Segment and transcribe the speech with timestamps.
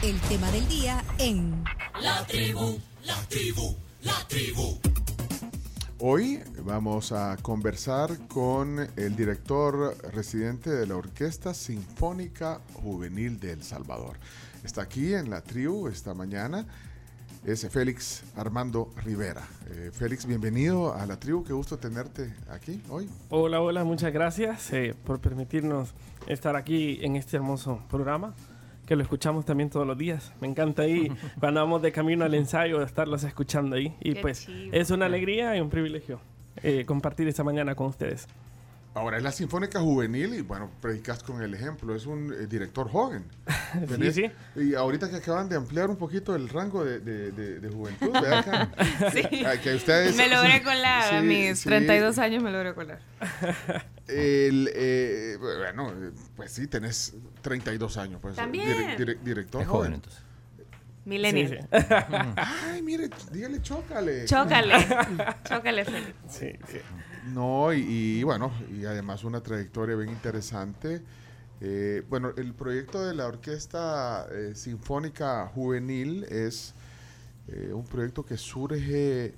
[0.00, 1.64] El tema del día en
[2.00, 3.74] La tribu, la tribu,
[4.04, 4.78] la tribu.
[5.98, 13.64] Hoy vamos a conversar con el director residente de la Orquesta Sinfónica Juvenil de El
[13.64, 14.18] Salvador.
[14.62, 16.64] Está aquí en la tribu esta mañana.
[17.44, 19.48] Es Félix Armando Rivera.
[19.68, 21.42] Eh, Félix, bienvenido a la tribu.
[21.42, 23.10] Qué gusto tenerte aquí hoy.
[23.30, 25.92] Hola, hola, muchas gracias eh, por permitirnos
[26.28, 28.32] estar aquí en este hermoso programa
[28.88, 30.32] que lo escuchamos también todos los días.
[30.40, 33.94] Me encanta ahí cuando vamos de camino al ensayo estarlos escuchando ahí.
[34.00, 34.70] Y Qué pues chivo.
[34.72, 36.20] es una alegría y un privilegio
[36.62, 38.26] eh, compartir esta mañana con ustedes.
[38.98, 41.94] Ahora es la Sinfónica Juvenil y bueno, predicas con el ejemplo.
[41.94, 43.24] Es un eh, director joven.
[44.00, 44.30] Sí, sí.
[44.56, 48.10] Y ahorita que acaban de ampliar un poquito el rango de, de- de- de juventud,
[48.12, 48.68] ¿verdad?
[49.12, 49.22] Sí.
[49.22, 51.68] Que, que ustedes, Me logré colar, a Sí, mis sí.
[51.68, 52.98] 32 años me logré colar.
[54.08, 55.92] El, eh, bueno,
[56.34, 58.20] pues sí, tenés 32 años.
[58.22, 58.66] Pues, También.
[58.68, 59.78] dire- dire- director Es joven.
[59.80, 60.22] joven entonces.
[61.04, 61.68] Millennial.
[61.72, 61.94] Sí, sí.
[62.36, 64.24] Ay, mire, dígale chócale.
[64.26, 64.74] Chócale.
[65.44, 66.14] Chócale, Félix.
[66.28, 66.78] Sí, sí.
[67.34, 71.02] No, y, y bueno, y además una trayectoria bien interesante.
[71.60, 76.74] Eh, bueno, el proyecto de la Orquesta eh, Sinfónica Juvenil es
[77.48, 79.34] eh, un proyecto que surge,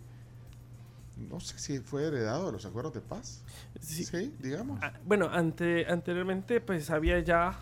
[1.30, 3.40] no sé si fue heredado de los acuerdos de paz.
[3.80, 4.04] Sí.
[4.04, 4.78] Sí, digamos.
[4.82, 7.58] Ah, Bueno, ante, anteriormente pues había ya...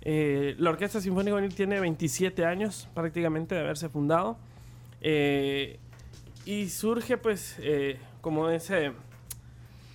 [0.00, 4.38] eh, la Orquesta Sinfónica Juvenil tiene 27 años prácticamente de haberse fundado.
[6.44, 8.92] Y surge pues eh, como ese,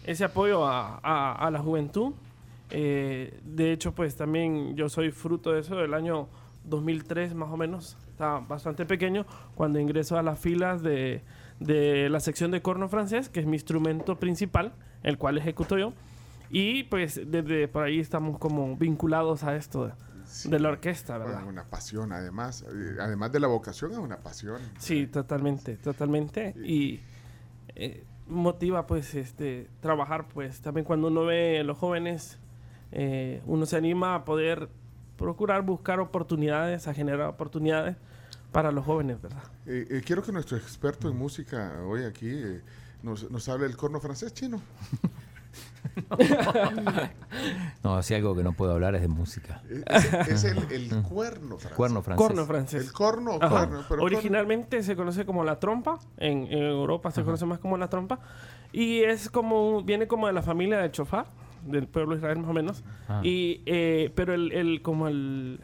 [0.07, 2.13] ese apoyo a, a- a la juventud.
[2.69, 6.27] Eh, de hecho pues también yo soy fruto de eso del año
[6.65, 7.97] 2003 más o menos.
[8.09, 11.21] Estaba bastante pequeño cuando ingreso a las filas de,
[11.59, 15.93] de la sección de corno francés, que es mi instrumento principal, el cual ejecuto yo.
[16.49, 19.93] Y pues desde por ahí estamos como vinculados a esto de,
[20.25, 20.49] Sí.
[20.49, 21.47] de la orquesta, Bueno, ¿verdad?
[21.47, 22.65] una pasión, además.
[22.67, 24.57] eh, Además de la vocación, es una pasión.
[24.77, 26.53] Sí, totalmente, totalmente.
[26.65, 26.99] Y
[27.77, 32.39] eh, motiva pues este trabajar pues también cuando uno ve a los jóvenes,
[32.91, 34.69] eh, uno se anima a poder
[35.17, 37.95] procurar buscar oportunidades, a generar oportunidades
[38.51, 39.43] para los jóvenes, ¿verdad?
[39.65, 42.61] Eh, eh, quiero que nuestro experto en música hoy aquí eh,
[43.03, 44.61] nos, nos hable del corno francés chino.
[47.83, 49.61] No, si algo que no puedo hablar es de música.
[49.87, 51.73] Es, es el, el cuerno francés.
[51.75, 52.27] Cuerno francés.
[52.27, 52.85] Corno francés.
[52.85, 53.83] El corno o cuerno.
[53.87, 57.89] Pero Originalmente se conoce como la trompa, en, en Europa se conoce más como la
[57.89, 58.19] trompa,
[58.71, 61.27] y es como, viene como de la familia de Chofar,
[61.65, 63.21] del pueblo de Israel más o menos, Ah.
[63.23, 65.59] y, eh, pero el, el- como el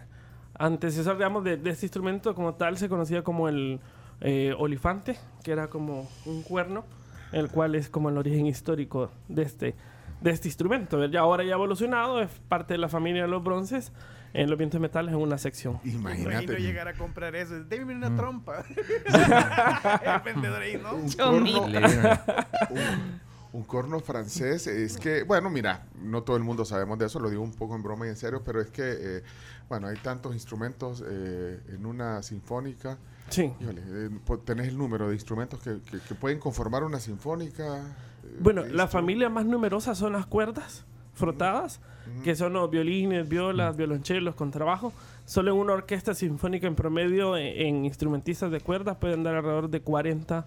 [0.57, 3.79] antecesor, digamos, de, de este instrumento como tal se conocía como el
[4.21, 6.85] eh, olifante, que era como un cuerno,
[7.31, 9.75] el cual es como el origen histórico de este,
[10.23, 11.05] de este instrumento.
[11.07, 13.91] Ya ahora ya ha evolucionado, es parte de la familia de los bronces,
[14.33, 15.79] en los vientos metales en una sección.
[15.83, 16.31] Imagínate.
[16.45, 17.63] Imagino llegar a comprar eso.
[17.65, 18.15] Deme una Mm.
[18.17, 18.63] trompa.
[20.05, 20.95] El vendedor ahí, ¿no?
[20.95, 23.19] Un corno, un,
[23.53, 27.29] un corno francés es que, bueno, mira, no todo el mundo sabemos de eso, lo
[27.29, 28.81] digo un poco en broma y en serio, pero es que,
[29.17, 29.23] eh,
[29.69, 32.97] bueno, hay tantos instrumentos eh, en una sinfónica.
[33.29, 33.53] Sí.
[33.61, 34.09] Híjole, eh,
[34.45, 37.83] tenés el número de instrumentos que, que- que pueden conformar una sinfónica.
[38.33, 41.79] Eh, Bueno, la familia más numerosa son las cuerdas frotadas,
[42.23, 44.91] que son los violines, violas, violonchelos, contrabajo.
[45.25, 49.69] Solo en una orquesta sinfónica en promedio, en, en instrumentistas de cuerdas, pueden dar alrededor
[49.69, 50.45] de 40,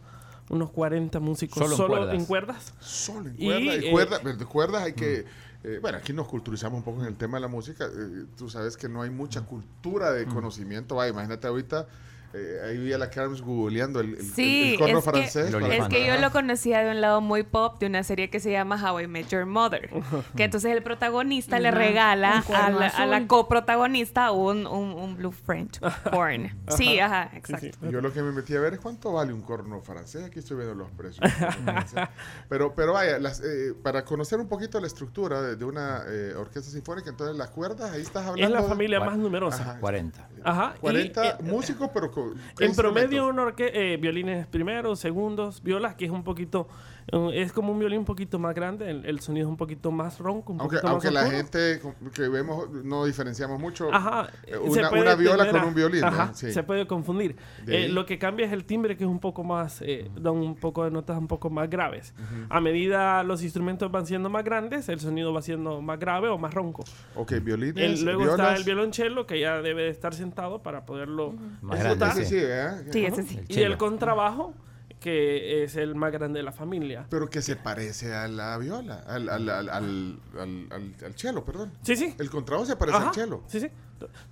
[0.51, 2.15] unos 40 músicos Solo en solo cuerdas.
[2.15, 2.75] en cuerdas.
[2.81, 3.77] Solo en cuerdas.
[3.83, 5.25] Y, eh, cuerdas, de cuerdas hay que.
[5.65, 7.87] eh, bueno, aquí nos culturizamos un poco en el tema de la música.
[7.87, 10.97] eh, tú sabes que no hay mucha cultura de conocimiento.
[10.97, 11.87] Vaya, imagínate ahorita.
[12.35, 15.55] Eh, ahí vi a la Carms googleando el, el, Sí, el corno es que- francés.
[15.55, 18.29] El para- Es que yo lo conocía de un lado muy pop de una serie
[18.31, 19.91] que se llama How I Met Your Mother.
[20.37, 25.33] Que entonces el protagonista le regala a la, a la coprotagonista un, un, un Blue
[25.33, 25.81] French
[26.13, 26.51] horn.
[26.77, 27.67] Sí, ajá, Sí, exacto.
[27.81, 27.89] sí.
[27.91, 30.25] Yo lo que me metí a ver es cuánto vale un corno francés.
[30.25, 31.25] Aquí estoy viendo los precios.
[32.49, 36.35] pero, pero vaya, las, eh, para conocer un poquito la estructura de, de una eh,
[36.37, 38.45] orquesta sinfónica, entonces las cuerdas, ahí estás hablando.
[38.45, 39.63] Es la de- familia Cua- más numerosa.
[39.63, 39.81] Ajá.
[39.81, 40.29] 40.
[40.45, 40.75] Ajá.
[40.77, 42.35] y, 40 eh, músicos, pero con.
[42.57, 46.67] ¿qué En promedio, orque- eh, violines primeros, segundos, violas, que es un poquito,
[47.13, 49.91] eh, es como un violín un poquito más grande, el, el sonido es un poquito
[49.91, 51.37] más ronco, un Aunque, poquito aunque más la oscuro.
[51.37, 51.81] gente
[52.15, 53.93] que vemos no diferenciamos mucho.
[53.93, 56.01] Ajá, eh, Una, una viola con a- un violín.
[56.01, 56.07] ¿no?
[56.09, 56.51] Ajá, Sí.
[56.53, 57.37] se puede confundir.
[57.67, 60.57] Eh, lo que cambia es el timbre, que es un poco más, eh, da un
[60.57, 62.15] poco de notas un poco más graves.
[62.49, 66.39] A medida los instrumentos van siendo más grandes, el sonido va siendo más grave o
[66.39, 66.85] más ronco.
[67.15, 67.77] Ok, violines.
[67.77, 68.59] El- luego está violas.
[68.59, 72.06] el violonchelo, que ya debe de estar sentado para poderlo Más ejecutar.
[72.07, 72.83] Grande, Sí, sí, ¿verdad?
[72.91, 73.15] Sí, Ajá.
[73.15, 73.41] ese sí.
[73.49, 74.55] El Y el contrabajo,
[75.01, 77.07] que es el más grande de la familia.
[77.11, 81.45] Pero que se parece a la viola, al, al, al, al, al, al- al cello,
[81.45, 81.73] perdón.
[81.83, 82.15] Sí, sí.
[82.19, 83.43] El contrabajo se parece Ajá, al cello.
[83.47, 83.69] Sí, sí.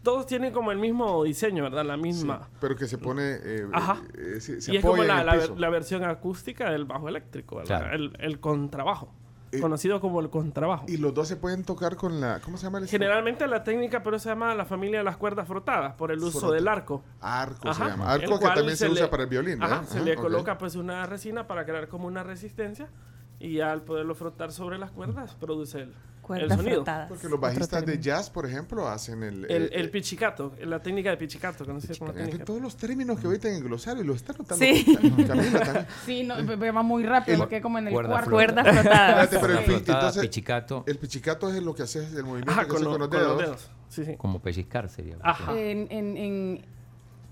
[0.02, 1.84] todos tienen como el mismo diseño, ¿verdad?
[1.84, 2.48] La misma.
[2.60, 3.36] Pero que se pone.
[3.42, 4.02] eh, Ajá.
[4.16, 7.80] eh, se, se y es como la, versión acústica del bajo eléctrico, ¿verdad?
[7.80, 7.94] Claro.
[7.94, 9.14] El, el contrabajo.
[9.56, 10.86] Eh, conocido como el contrabajo.
[10.88, 12.40] Y los dos se pueden tocar con la.
[12.40, 15.46] ¿Cómo se llama el Generalmente la técnica, pero se llama la familia de las cuerdas
[15.48, 16.54] frotadas por el uso Frota.
[16.54, 17.02] del arco.
[17.20, 18.14] Arco se llama.
[18.14, 20.22] El Arco que también se, se usa le- para el violín, Ajá, se le ok.
[20.22, 22.88] coloca pues una resina para crear como una resistencia
[23.40, 25.94] y al poderlo frotar sobre las cuerdas produce el,
[26.32, 26.76] el Cuerdas sonido.
[26.76, 27.08] frotadas.
[27.08, 29.44] Porque los bajistas de jazz, por ejemplo, hacen el.
[29.44, 32.44] El, eh, el eh, pichicato, la técnica de pichicato, conocida como técnica.
[32.44, 34.64] todos los términos que ahorita en el glosario lo está notando.
[34.64, 34.96] Sí.
[35.26, 35.86] Camila.
[36.06, 38.30] Sí, no, pe- va muy rápido, El- quedé como en el Cuerda cuarto.
[38.30, 38.62] flota.
[38.62, 38.76] Cuerdas.
[38.76, 42.68] Espérate, pero Cuerda entonces- pichicato, El pichicato es lo que hace el movimiento Ajá, que
[42.68, 43.32] con, hace lo- con los con dedos.
[43.36, 43.70] los dedos.
[43.88, 44.16] Sí, sí.
[44.16, 45.16] como pellizcar sería.
[45.22, 45.52] Ajá.
[45.58, 46.66] En, en, en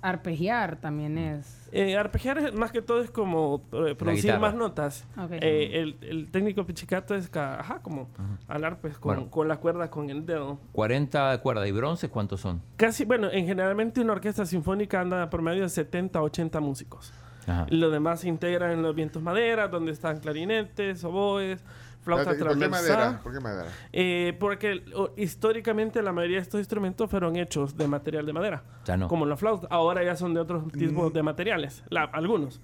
[0.03, 1.69] arpegiar también es.
[1.73, 5.07] Eh, arpegiar es- más que todo es como eh, producir más notas.
[5.31, 8.11] Eh, el, el técnico pichicato es ca- ajá, como
[8.49, 9.31] alar pues con, Bueno.
[9.31, 10.59] con la cuerda con el dedo.
[10.73, 12.61] 40 cuerdas y bronces, ¿cuántos son?
[12.77, 17.13] Casi, bueno, en generalmente una orquesta sinfónica anda por medio de 70 a 80 músicos.
[17.47, 17.67] Ajá.
[17.71, 21.65] Y lo demás se integra en los vientos madera, donde están clarinetes, oboes,
[22.03, 23.21] flauta Espérate, ¿y ¿Por qué madera?
[23.23, 23.69] ¿Por qué madera?
[23.93, 28.63] Eh, porque o, históricamente la mayoría de estos instrumentos fueron hechos de material de madera.
[28.85, 29.09] Ya no.
[29.09, 29.67] Como la flauta.
[29.71, 31.15] Ahora ya son de otros tipos Mm.
[31.15, 32.61] de materiales, la- algunos.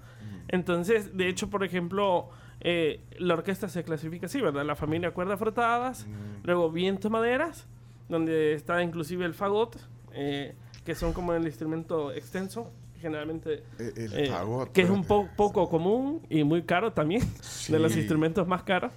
[0.47, 2.29] Entonces, de hecho, por ejemplo,
[2.61, 4.65] eh, la orquesta se clasifica así, ¿verdad?
[4.65, 6.45] La familia cuerdas frotadas, Mm.
[6.45, 7.67] luego vientos maderas,
[8.09, 9.77] donde está inclusive el fagot,
[10.13, 15.01] eh, que son como el instrumento extenso, generalmente Eh, El, eh, fagot, que es un
[15.01, 15.29] espérate.
[15.35, 17.21] po- poco común y muy caro también,
[17.69, 17.99] de los Sí.
[17.99, 18.91] instrumentos más caros.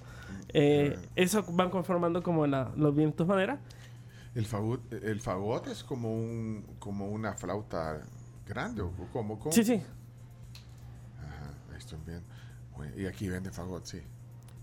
[0.53, 3.59] Eh, eso van conformando como la- los vientos madera.
[4.35, 8.01] El fagot, el fagot es como un como una flauta
[8.47, 9.81] grande o como como Sí, sí.
[11.19, 11.99] Ajá, ahí estoy.
[12.75, 14.01] Bueno, y aquí vende fagot, sí.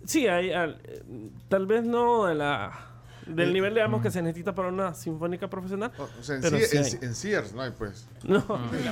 [0.05, 1.03] Sí, hay, al- eh,
[1.49, 2.73] tal vez no de la,
[3.27, 5.93] del Eh, nivel, digamos, que se necesita para una sinfónica profesional.
[5.99, 8.09] O, o sea, en, Pero Sears- sí en, en Sears no hay pues.
[8.25, 8.45] No,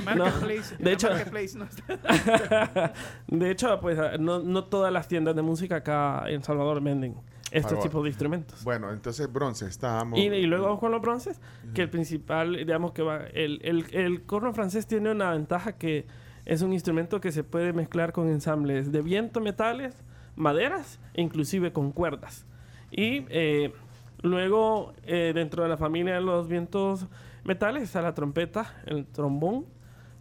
[0.03, 0.25] La no.
[0.25, 0.75] marketplace.
[0.77, 2.93] De la hecho, marketplace no está.
[3.27, 7.15] de hecho, pues ah, no, no todas las tiendas de música acá en Salvador venden
[7.51, 7.83] estos Fagot.
[7.83, 8.63] tipos de instrumentos.
[8.63, 10.19] Bueno, entonces bronce estábamos.
[10.19, 11.39] Y, y luego vamos con los bronces,
[11.73, 16.05] que el principal, digamos que va, el, el, el corno francés tiene una ventaja que
[16.45, 19.95] es un instrumento que se puede mezclar con ensambles de viento, metales,
[20.35, 22.45] maderas e inclusive con cuerdas.
[22.91, 23.73] Y eh,
[24.21, 27.07] luego eh, dentro de la familia de los vientos
[27.43, 29.65] metales está la trompeta, el trombón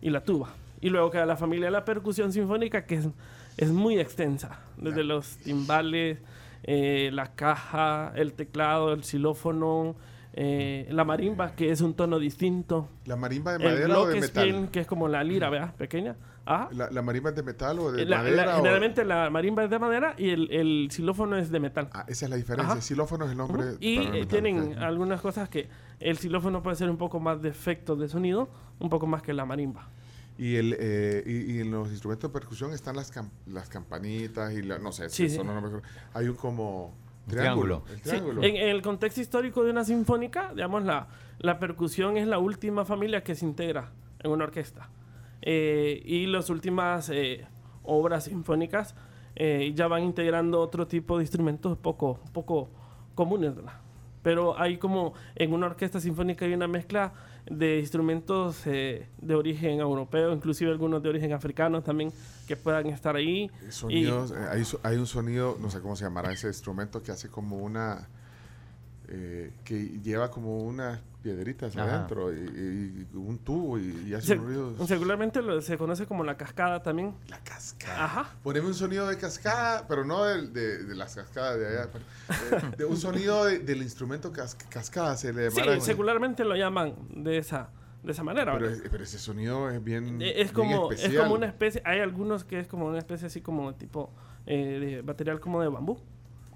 [0.01, 0.51] y la tuba.
[0.81, 3.09] Y luego queda la familia de la percusión sinfónica que es,
[3.57, 6.19] es muy extensa, desde los timbales,
[6.63, 9.97] eh, la caja, el teclado, el xilófono,
[10.35, 14.21] eh, la marimba, que es un tono distinto, ¿La marimba de el madera o de
[14.21, 14.69] metal?
[14.71, 15.75] que es como la lira, ¿verdad?
[15.75, 16.15] Pequeña.
[16.51, 16.69] Ajá.
[16.73, 18.55] ¿La, la marimba es de metal o de Eh, La- la- madera?
[18.55, 21.89] o- generalmente la marimba es de madera y el, el xilófono es de metal.
[21.93, 22.73] Ah, esa es la diferencia.
[22.73, 22.81] Ajá.
[22.81, 23.65] Xilófono es el nombre.
[23.65, 23.77] Ujú.
[23.81, 25.69] Y para el eh, metal, tienen algunas cosas que
[26.01, 28.49] el xilófono puede ser un poco más de efecto de sonido,
[28.79, 29.89] un poco más que la marimba.
[30.39, 34.53] Y, el, eh, y, y en los instrumentos de percusión están las, cam- las campanitas
[34.55, 35.35] y la, no sé, Sí, si sí.
[35.35, 35.83] eso no me acuerdo.
[36.15, 36.95] Hay un como
[37.27, 37.83] triángulo.
[37.83, 37.85] triángulo.
[37.91, 38.43] El Sí, triángulo.
[38.45, 41.09] en, en el contexto histórico de una sinfónica, digamos, la,
[41.41, 43.91] la percusión es la última familia que se integra
[44.21, 44.89] en una orquesta.
[45.43, 47.47] Eh, y las últimas eh,
[47.85, 48.95] obras sinfónicas
[49.37, 52.71] eh, ya van integrando otro tipo de instrumentos poco, poco
[53.15, 53.81] comunes, ¿verdad?
[54.23, 57.13] Pero hay como en una orquesta sinfónica hay una mezcla
[57.47, 62.13] de instrumentos eh, de origen europeo, inclusive algunos de origen africano también
[62.47, 63.51] que puedan estar ahí.
[63.71, 67.29] Sonidos, eh, hay, hay un sonido, no sé cómo se llamará ese instrumento que hace
[67.31, 68.09] como una.
[69.09, 71.97] eh, que lleva como unas piedritas Ajá.
[71.97, 74.87] adentro y, un tubo y, y hace Se- un ruido.
[74.87, 77.15] Seguramente lo- se conoce como la cascada también.
[77.29, 78.05] La cascada.
[78.05, 78.31] Ajá.
[78.43, 81.89] Poneme un sonido de cascada, pero no de, de las cascadas de allá.
[81.93, 82.05] pero,
[82.63, 85.81] eh, de un sonido de- del instrumento cas- cascada se le Sí, llamará.
[85.81, 87.71] secularmente lo llaman de esa,
[88.05, 88.53] de esa manera.
[88.53, 88.85] pero, ¿verdad?
[88.85, 90.23] es- pero ese sonido es bien.
[90.23, 91.25] Eh, es, bien como, es especial.
[91.25, 94.13] como una especie, hay algunos que es como una especie así como tipo
[94.47, 95.99] eh, de material como de bambú.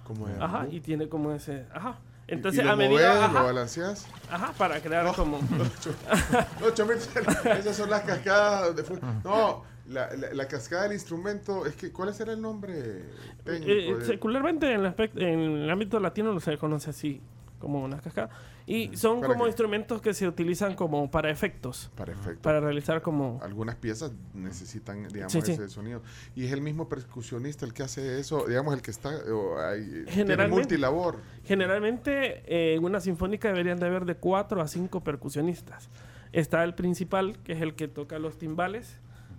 [0.04, 0.72] Como de Ajá, bambú.
[0.72, 1.98] y tiene como ese, ajá.
[2.28, 4.06] Entonces y lo a medida, moves, lo ajá, balanceas.
[4.30, 5.38] ajá, para crear como...
[6.60, 7.00] No, Chomito,
[7.58, 8.74] esas son las cascadas.
[8.76, 8.84] de
[9.24, 11.66] no, la, la- la cascada del instrumento.
[11.66, 13.04] Es que, ¿cuál será el nombre
[13.44, 13.70] técnico?
[13.72, 17.20] Eh, de- secularmente en el, aspecto, en el ámbito latino se conoce así,
[17.62, 18.28] como una cascada.
[18.66, 19.50] Y son ¿Para como qué?
[19.50, 22.42] instrumentos que se utilizan como para efectos, Para efecto.
[22.42, 23.40] para realizar como...
[23.42, 25.52] Algunas piezas necesitan, digamos, Sí, sí.
[25.52, 26.02] ese sonido.
[26.36, 29.10] Y es el mismo percusionista el que hace eso, digamos, el que está.
[29.32, 31.18] O hay, tiene Generalmente- multilabor.
[31.44, 35.88] Generalmente eh, en una sinfónica deberían de haber de cuatro a cinco percusionistas.
[36.32, 38.98] Está el principal, que es el que toca los timbales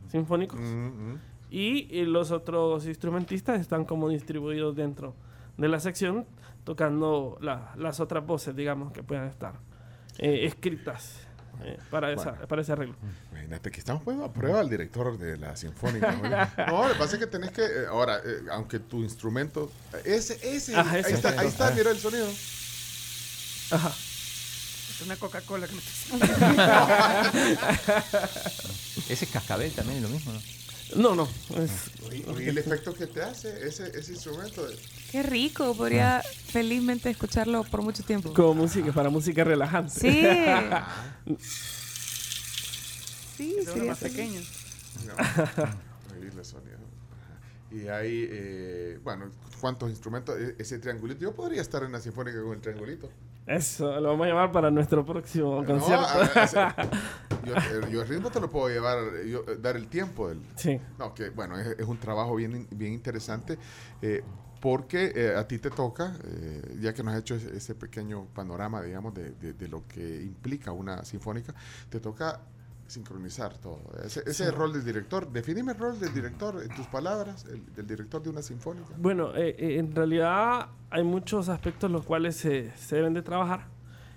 [0.09, 0.59] sinfónicos.
[0.59, 1.19] Mm, mm.
[1.49, 5.13] Y, eh, los otros instrumentistas están como distribuidos dentro
[5.57, 6.25] de la sección,
[6.63, 9.53] tocando la- las otras voces, digamos, que puedan estar
[10.17, 11.15] eh, escritas
[11.63, 12.47] eh, para, esa, Bueno.
[12.47, 12.95] para ese arreglo.
[13.31, 16.11] Imagínate que estamos poniendo a prueba al director de la Sinfónica.
[16.67, 16.87] ¿no?
[16.87, 17.61] Lo que pasa es que tenés que.
[17.63, 19.71] eh, ahora, eh, aunque tu instrumento.
[20.03, 20.75] Ese, ese.
[20.75, 21.13] Ajá, ahí, ese.
[21.13, 22.27] está, ahí está, mira el sonido.
[23.71, 23.89] Ajá.
[23.89, 25.81] Es una Coca-Cola que me
[29.09, 30.39] Ese cascabel también es lo mismo, ¿no?
[30.95, 31.27] No, no.
[31.63, 34.65] es- Oye, oye, el efecto que te hace ese, ese instrumento.
[35.13, 38.33] Qué rico, podría felizmente escucharlo por mucho tiempo.
[38.33, 39.91] como música, para música relajante.
[39.91, 40.25] Sí.
[43.37, 44.41] Sí, sería más pequeño.
[46.35, 46.77] No, sonido.
[47.71, 49.25] Y hay, eh, bueno,
[49.61, 50.37] ¿cuántos instrumentos?
[50.37, 51.21] E- Ese triangulito.
[51.21, 53.09] Yo podría estar en la Sinfónica con el triangulito.
[53.47, 56.05] Eso, lo vamos a llamar para nuestro próximo No, concierto.
[56.05, 56.59] a- a- ese-
[57.45, 60.41] yo, eh, yo el ritmo te lo puedo llevar, yo, eh, dar el tiempo del,
[60.55, 60.79] sí.
[60.99, 63.57] No, que bueno, es, es un trabajo bien, bien interesante
[64.01, 64.23] eh,
[64.63, 68.81] porque eh, a ti te toca, eh, ya que nos has hecho ese, pequeño panorama,
[68.81, 71.53] digamos, de, de- de lo que implica una sinfónica,
[71.89, 72.39] te toca
[72.87, 73.81] sincronizar todo.
[74.05, 77.85] Ese, ese rol del director, definime el rol del director en tus palabras, el, del
[77.87, 78.87] director de una sinfónica.
[78.97, 83.67] Bueno, eh, eh, en realidad hay muchos aspectos los cuales se, se deben de trabajar.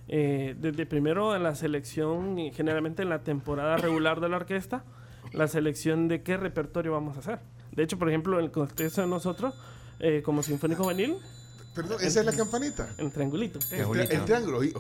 [0.07, 4.85] Eh, desde primero en la selección, generalmente en la temporada regular de la orquesta,
[5.33, 7.41] la selección de qué repertorio vamos a hacer.
[7.73, 9.55] De hecho, por ejemplo, en el contexto de nosotros,
[10.01, 11.17] eh, como Sinfónico Juvenil,
[11.75, 12.89] Perdón, esa es la campanita.
[12.97, 13.59] en triangulito.
[13.71, 14.73] El, el triángulo, y,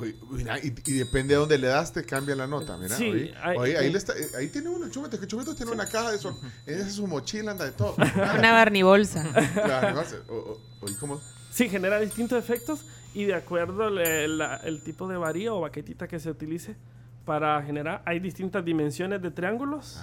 [0.86, 2.78] y depende de dónde le das, te cambia la nota.
[2.78, 5.54] Mira, Sí, oí, hay- oí, ahí, le está- eh, ahí tiene uno, Chumito, que Chumito
[5.54, 6.40] tiene una caja de eso.
[6.64, 7.96] Esa es su mochila, anda de todo.
[8.38, 9.24] Una barnibolsa.
[9.54, 10.02] Claro,
[10.80, 11.20] oí cómo-
[11.50, 12.80] Sí, genera distintos efectos
[13.12, 16.76] y de acuerdo al el, el tipo de varía o baquetita que se utilice
[17.26, 19.98] para generar, hay distintas dimensiones de triángulos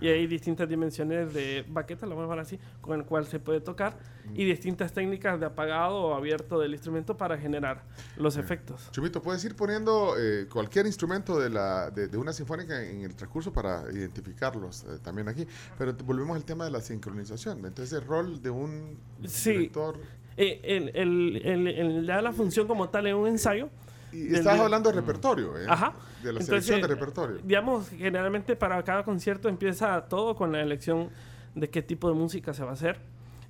[0.00, 3.38] y hay distintas dimensiones de baqueta, lo vamos a llamar así, con el cual se
[3.38, 3.96] puede tocar
[4.34, 7.82] y distintas técnicas de apagado o abierto del instrumento para generar
[8.16, 8.88] los efectos.
[8.92, 13.14] Chumito, puedes ir poniendo eh, cualquier instrumento de, la, de, de una sinfónica en el
[13.14, 15.46] transcurso para identificarlos eh, también aquí.
[15.78, 17.58] Pero volvemos al tema de la sincronización.
[17.64, 19.52] Entonces, el rol de un Sí.
[19.52, 19.98] director.
[20.36, 23.70] Eh, el, el, el- la función como tal en un ensayo
[24.16, 25.66] Y di- hablando de repertorio, ¿eh?
[25.68, 25.92] Ajá.
[26.22, 27.38] De la Entonces, selección de repertorio.
[27.42, 31.10] Digamos, generalmente para cada concierto empieza todo con la elección
[31.54, 32.98] de qué tipo de música se va a hacer.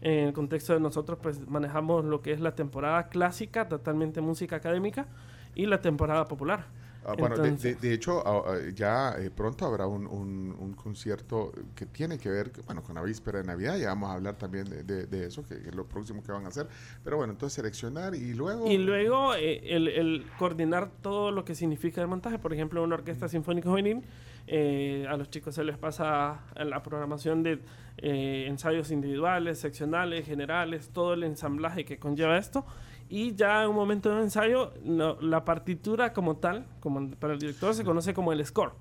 [0.02, 4.56] En el contexto de nosotros, pues manejamos lo que es la temporada clásica, totalmente música
[4.56, 5.06] académica,
[5.54, 6.66] y la temporada popular.
[7.08, 10.56] Ah, bueno, de, Entonces- de- de hecho, ah, ah, ya eh, pronto habrá un, un-
[10.58, 13.76] un concierto que tiene que ver, bueno, con la víspera de Navidad.
[13.78, 16.32] Ya vamos a hablar también de, de- de eso, que, que es lo próximo que
[16.32, 16.66] van a hacer.
[17.04, 18.66] Pero bueno, entonces seleccionar y luego...
[18.68, 22.40] Y luego eh, el, el coordinar todo lo que significa el montaje.
[22.40, 24.02] Por ejemplo, una orquesta sinfónica juvenil,
[24.48, 27.60] eh, a los chicos se les pasa la programación de
[27.98, 32.66] eh, ensayos individuales, seccionales, generales, todo el ensamblaje que conlleva esto.
[33.08, 34.72] Y ya en un momento de ensayo,
[35.20, 38.72] la partitura como tal, como para el director, se conoce como el score.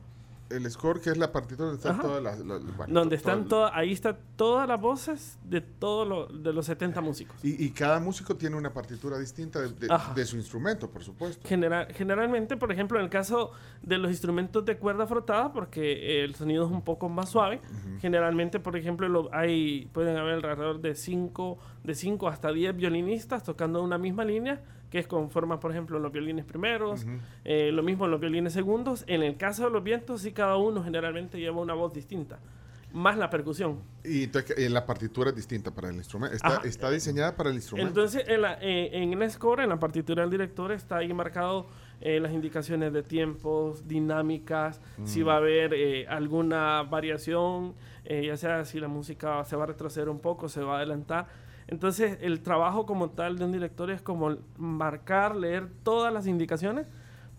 [0.50, 2.40] El score, que es la partitura donde están todas las...
[2.40, 6.68] las- bueno, donde están todas, ahí están todas las voces de todos lo- de los
[6.68, 7.36] 70 músicos.
[7.44, 11.48] Y, y cada músico tiene una partitura distinta de, de- de su instrumento, por supuesto.
[11.48, 16.36] General, generalmente, por ejemplo, en el caso de los instrumentos de cuerda frotada, porque el
[16.36, 17.60] sonido es un poco más suave,
[18.00, 23.44] generalmente, por ejemplo, lo- hay, pueden haber alrededor de 5 de cinco hasta 10 violinistas
[23.44, 24.62] tocando una misma línea,
[24.96, 27.06] que es conforma, por ejemplo, los violines primeros,
[27.44, 29.04] eh, lo mismo en los violines segundos.
[29.08, 32.40] En el caso de los vientos, sí, cada uno generalmente lleva una voz distinta,
[32.94, 33.82] más la percusión.
[34.06, 36.34] Y entonces eh, la partitura es distinta para el instrumento.
[36.34, 36.62] Está, Ajá.
[36.64, 37.90] está diseñada para el instrumento.
[37.90, 41.68] Entonces, en, la, eh, en el score, en la partitura del director, está ahí marcado
[42.00, 47.74] las indicaciones de tiempos, dinámicas, si va a haber alguna variación,
[48.06, 51.28] ya sea si la música se va a retroceder un poco, se va a adelantar.
[51.68, 56.86] Entonces, el trabajo como tal de un director es como marcar, leer todas las indicaciones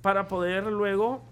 [0.03, 1.23] para poder luego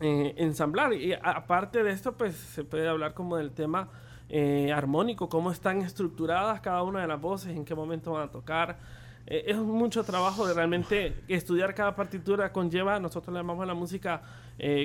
[0.00, 0.92] eh, ensamblar.
[0.92, 3.88] Y aparte de esto, pues se puede hablar como del tema
[4.28, 8.30] eh, armónico, cómo están estructuradas cada una de las voces, en qué momento van a
[8.30, 8.78] tocar.
[9.26, 13.74] Eh, es mucho trabajo de realmente estudiar cada partitura conlleva, nosotros le llamamos a la
[13.74, 14.22] música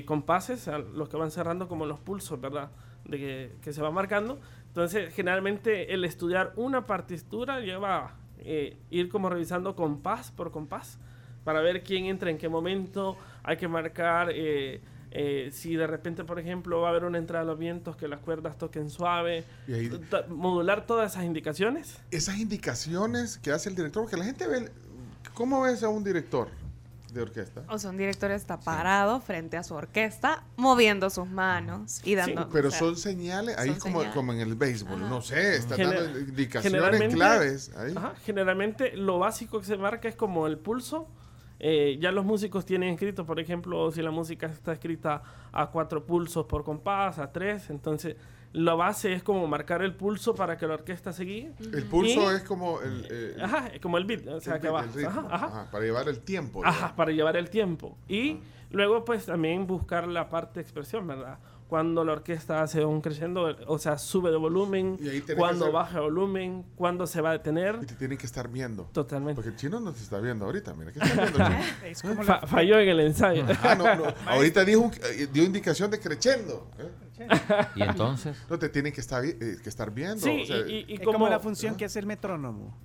[0.06, 2.70] compases, los que van cerrando como los pulsos, ¿verdad?
[3.06, 4.40] De que, que se va marcando.
[4.74, 10.98] Entonces, generalmente el estudiar una partitura lleva eh, ir como revisando compás por compás
[11.44, 13.16] para ver quién entra en qué momento.
[13.44, 17.46] Hay que marcar eh, eh, si de repente, por ejemplo, va a haber una entrada
[17.46, 19.44] de los vientos, que las cuerdas toquen suave.
[19.68, 22.00] Y ahí- Ta- Modular todas esas indicaciones.
[22.10, 24.72] Esas indicaciones que hace el director, porque la gente ve...
[25.36, 26.48] ¿Cómo ves a un director
[27.14, 27.64] de orquesta?
[27.70, 32.50] O sea, un director está parado frente a su orquesta, moviendo sus manos y dando.
[32.50, 34.16] Pero o sea, son señales, ahí son como, señales.
[34.16, 37.94] como en el béisbol, no sé, está Gener- dando indicaciones claves ahí.
[37.96, 41.08] Ajá, generalmente lo básico que se marca es como el pulso,
[41.60, 46.06] eh, ya los músicos tienen escrito, por ejemplo, si la música está escrita a cuatro
[46.06, 48.16] pulsos por compás, a tres, entonces
[48.54, 51.52] la base es como marcar el pulso para que la orquesta se guíe.
[51.60, 54.70] El pulso Y- es como el, eh, Ajá, como el beat, o sea, el que
[54.70, 54.84] va.
[54.84, 55.46] el ritmo, Ajá, ajá.
[55.48, 56.62] ajá, para llevar el tiempo.
[56.64, 56.96] Ajá, digamos.
[56.96, 57.98] para llevar el tiempo.
[58.08, 58.38] Y
[58.72, 61.40] luego, pues también buscar la parte de expresión, ¿verdad?
[61.68, 65.00] Cuando la orquesta hace un creciendo, o sea, sube de volumen,
[65.36, 67.80] cuando hacer- baja de volumen, cuando se va a detener.
[67.82, 68.84] Y te tienen que estar viendo.
[68.94, 69.34] Totalmente.
[69.36, 70.76] Porque el chino no te está viendo ahorita.
[70.76, 71.60] Mira, ¿qué está viendo el chino?
[71.86, 73.46] Es como Fa- la- falló en el ensayo.
[73.64, 74.04] Ah, no, no.
[74.28, 76.68] Ahorita dijo, eh, dio indicación de creciendo.
[76.78, 76.88] ¿eh?
[77.76, 80.18] Y entonces, No te tienen que estar, eh, que estar viendo.
[80.18, 82.76] sí, o sea, y, y- y es como, como la función que hace el metrónomo.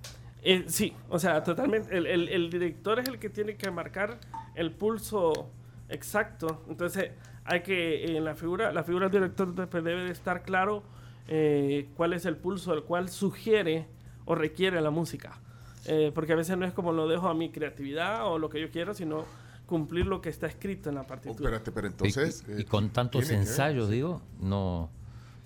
[0.43, 1.95] eh, sí, o sea, totalmente.
[1.97, 4.19] El, el- el director es el que tiene que marcar
[4.55, 5.49] el pulso
[5.89, 6.63] exacto.
[6.69, 7.11] Entonces,
[7.45, 10.83] hay que, en la figura, la figura del director pues, debe de estar claro
[11.27, 13.87] eh, cuál es el pulso al cual sugiere
[14.25, 15.39] o requiere la música.
[15.85, 18.59] Eh, porque a veces no es como lo dejo a mi creatividad o lo que
[18.61, 19.25] yo quiero, sino
[19.69, 21.35] cumplir lo que está escrito en la oh, partitura.
[21.57, 22.43] espérate, pero y- entonces.
[22.47, 23.93] y, eh, y con tantos ver, ensayos, sí.
[23.95, 24.89] digo, no,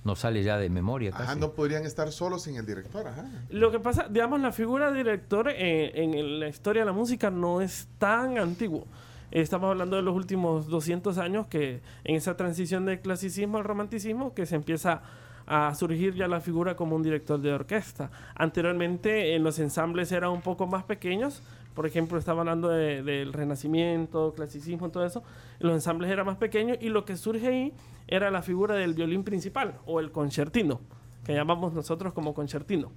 [0.05, 1.23] no sale ya de memoria casi.
[1.23, 3.05] Ajá, no podrían estar solos sin el director.
[3.07, 3.25] Ajá.
[3.49, 6.93] Lo que pasa, digamos, la figura de director eh, en el- la historia de la
[6.93, 8.87] música no es tan antiguo.
[9.31, 14.33] Estamos hablando de los últimos 200 años que en esa transición del clasicismo al romanticismo
[14.35, 15.01] que se empieza
[15.47, 18.11] a surgir ya la figura como un director de orquesta.
[18.35, 21.41] Anteriormente en los ensambles eran un poco más pequeños,
[21.73, 25.23] por ejemplo, estaba hablando de- del renacimiento, clasicismo, todo eso.
[25.59, 27.73] Los ensambles eran más pequeños y lo que surge ahí
[28.07, 30.81] era la figura del violín principal o el concertino,
[31.25, 32.91] que llamamos nosotros como concertino.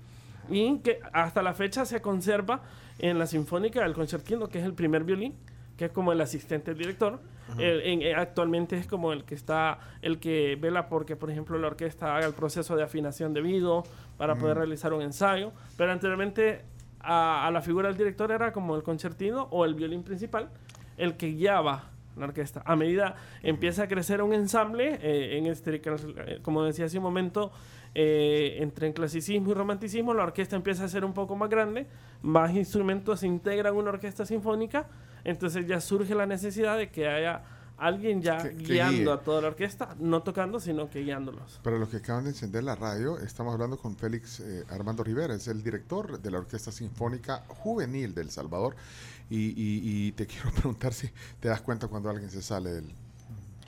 [0.51, 2.63] Y que hasta la fecha se conserva
[2.99, 5.35] en la Sinfónica del Concertino, que es el primer violín,
[5.77, 7.21] que es como el asistente del director.
[7.59, 11.59] El- en- eh, actualmente es como el que está, el que vela porque, por ejemplo,
[11.59, 13.83] la orquesta haga el proceso de afinación debido
[14.17, 15.53] para poder realizar un ensayo.
[15.77, 16.63] Pero anteriormente
[17.07, 20.51] a, la figura del director era como el concertino o el violín principal,
[20.97, 22.63] el que guiaba la orquesta.
[22.65, 27.05] A medida empieza a crecer un ensamble, eh, en este, eh, como decía hace un
[27.05, 27.53] momento,
[27.95, 31.87] eh, entre el clasicismo y romanticismo, la orquesta empieza a ser un poco más grande,
[32.23, 34.87] más instrumentos se integran en una orquesta sinfónica,
[35.25, 37.43] entonces ya surge la necesidad de que haya
[37.79, 39.13] alguien ya Que- que guiando guíe.
[39.13, 41.61] a toda la orquesta, no tocando, sino que guiándolos.
[41.63, 45.35] Para los que acaban de encender la radio, estamos hablando con Félix eh, Armando Rivera,
[45.35, 48.77] es el director de la Orquesta Sinfónica Juvenil del Salvador.
[49.29, 51.11] Y, y- y te quiero preguntar si
[51.41, 52.85] te das cuenta cuando alguien se sale del...
[52.87, 52.89] o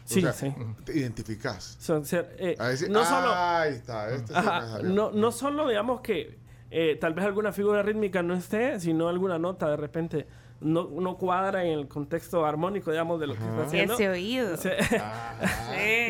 [0.04, 0.54] Sí, sea, sí.
[0.84, 1.76] Te identificas.
[1.80, 3.28] Son ser- eh, A decir, no solo...
[3.34, 4.90] Ahí está, este Ajá, me salió".
[4.94, 6.38] no, no solo digamos que
[6.70, 10.26] eh, tal vez alguna figura rítmica no esté, sino alguna nota de repente
[10.60, 13.94] no, no cuadra en el contexto armónico, digamos, de lo que está haciendo.
[13.94, 14.56] ese oído.
[14.56, 14.76] Se,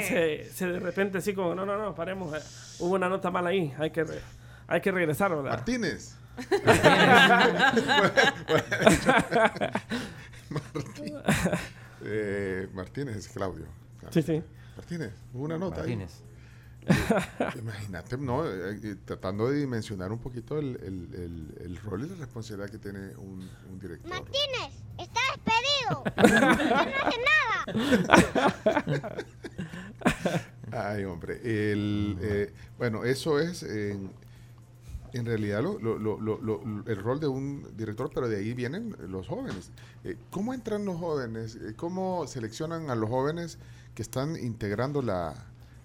[0.08, 2.40] se- se de repente así como, no, no, no, paremos, eh,
[2.80, 4.20] hubo una nota mala ahí, hay que, re-
[4.66, 5.50] hay que regresar, ¿verdad?
[5.50, 6.16] Martínez.
[10.50, 11.14] Martín-
[12.04, 13.66] Eh, Martínez es Claudio.
[14.10, 14.40] Sí, sí.
[14.76, 15.98] Martínez, hubo una nota ahí.
[17.58, 18.46] Imagínate, ¿no?
[18.46, 22.70] Eh, eh, tratando de dimensionar un poquito el, el- el- el rol y la responsabilidad
[22.70, 24.10] que tiene un, un director.
[24.10, 26.04] Martínez, está despedido.
[26.16, 27.18] no hace
[28.94, 29.16] nada.
[30.72, 31.40] Ay, hombre.
[31.44, 34.10] El, eh, bueno, eso es en,
[35.12, 39.70] en realidad lo- el rol de un director, pero de ahí vienen los jóvenes.
[40.04, 41.58] Eh, ¿Cómo entran los jóvenes?
[41.76, 43.58] ¿Cómo seleccionan a los jóvenes
[43.94, 45.34] que están integrando la,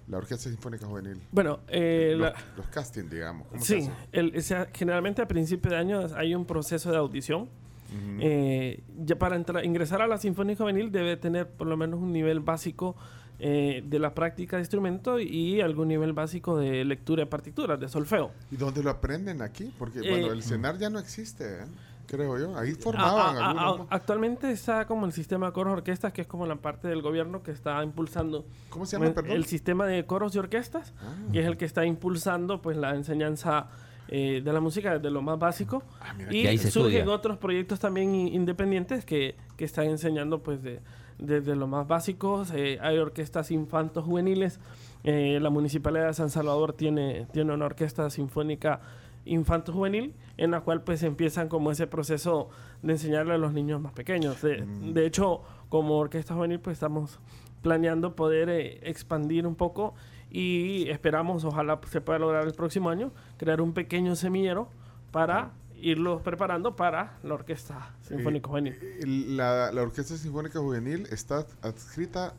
[0.08, 1.22] la Orquesta Sinfónica Juvenil?
[1.32, 3.48] Bueno, eh, los, la- los casting, digamos.
[3.48, 7.42] ¿Cómo sí, el- o sea, generalmente a principio de año hay un proceso de audición.
[7.44, 8.18] Ujú.
[8.22, 12.12] Eh, ya para entrar, ingresar a la Sinfónica Juvenil debe tener por lo menos un
[12.12, 12.96] nivel básico
[13.40, 17.88] eh, de la práctica de instrumento y algún nivel básico de lectura de partituras, de
[17.90, 18.32] solfeo.
[18.52, 19.72] ¿Y dónde lo aprenden aquí?
[19.78, 21.66] Porque Eh, bueno, el CENAR ya no existe, ¿eh?
[22.08, 22.58] Creo yo.
[22.58, 23.80] Ahí Ah, formaban ah, ah, algunos.
[23.80, 23.88] ¿no?
[23.90, 27.44] actualmente está como el sistema de coros orquestas, que es como la parte del gobierno
[27.44, 29.32] que está impulsando ¿Cómo se llama, el, perdón?
[29.32, 31.14] el sistema de coros y orquestas, Ah.
[31.32, 33.68] que es el que está impulsando pues la enseñanza
[34.10, 35.82] eh, de la música desde lo más básico.
[36.02, 37.16] Ah, mira, y Y ahí se surgen estudia.
[37.16, 40.82] otros proyectos también independientes que, que están enseñando pues de,
[41.18, 42.52] desde lo más básicos.
[42.54, 44.60] Eh, hay orquestas infantos juveniles.
[45.06, 48.82] Eh, la Municipalidad de San Salvador tiene, tiene una orquesta sinfónica
[49.26, 52.50] infanto juvenil en la cual pues empiezan como ese proceso
[52.82, 54.42] de enseñarle a los niños más pequeños.
[54.42, 54.94] De, Mm.
[54.94, 57.20] de hecho, como orquesta juvenil pues estamos
[57.62, 59.94] planeando poder eh, expandir un poco
[60.30, 64.68] y esperamos, ojalá se pueda lograr el próximo año, crear un pequeño semillero
[65.12, 68.74] para irlos preparando para la orquesta sinfónica juvenil.
[68.82, 72.34] Eh, La, la Orquesta Sinfónica Juvenil está adscrita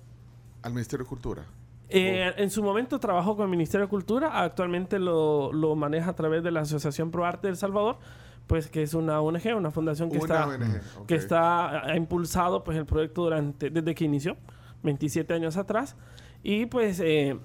[0.63, 1.45] al Ministerio de Cultura.
[1.89, 6.15] Eh, en su momento trabajó con el Ministerio de Cultura, actualmente lo, lo maneja a
[6.15, 7.99] través de la Asociación Pro Arte del Salvador,
[8.47, 11.07] pues que es una ONG, una fundación que Una está ONG, ok.
[11.07, 14.37] que está ha impulsado pues el proyecto durante desde que inició
[14.83, 15.97] 27 años atrás.
[16.43, 17.39] Y pues eh,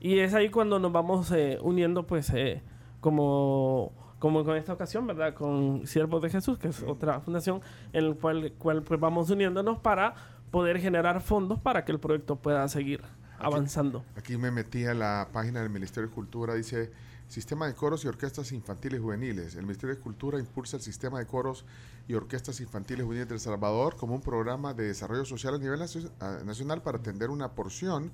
[0.00, 2.62] y es ahí cuando nos vamos eh, uniendo pues eh,
[3.00, 7.60] como como con esta ocasión verdad con Siervos de Jesús que es otra fundación
[7.92, 10.14] en la cual, cual pues vamos uniéndonos para
[10.50, 13.00] poder generar fondos para que el proyecto pueda seguir
[13.42, 16.90] avanzando Aquí me metí a la página del Ministerio de Cultura, dice
[17.28, 19.54] Sistema de Coros y Orquestas Infantiles y Juveniles.
[19.54, 21.64] El Ministerio de Cultura impulsa el Sistema de Coros
[22.06, 25.58] y Orquestas Infantiles y Juveniles de El Salvador como un programa de desarrollo social a
[25.58, 28.12] nivel nacional para atender una porción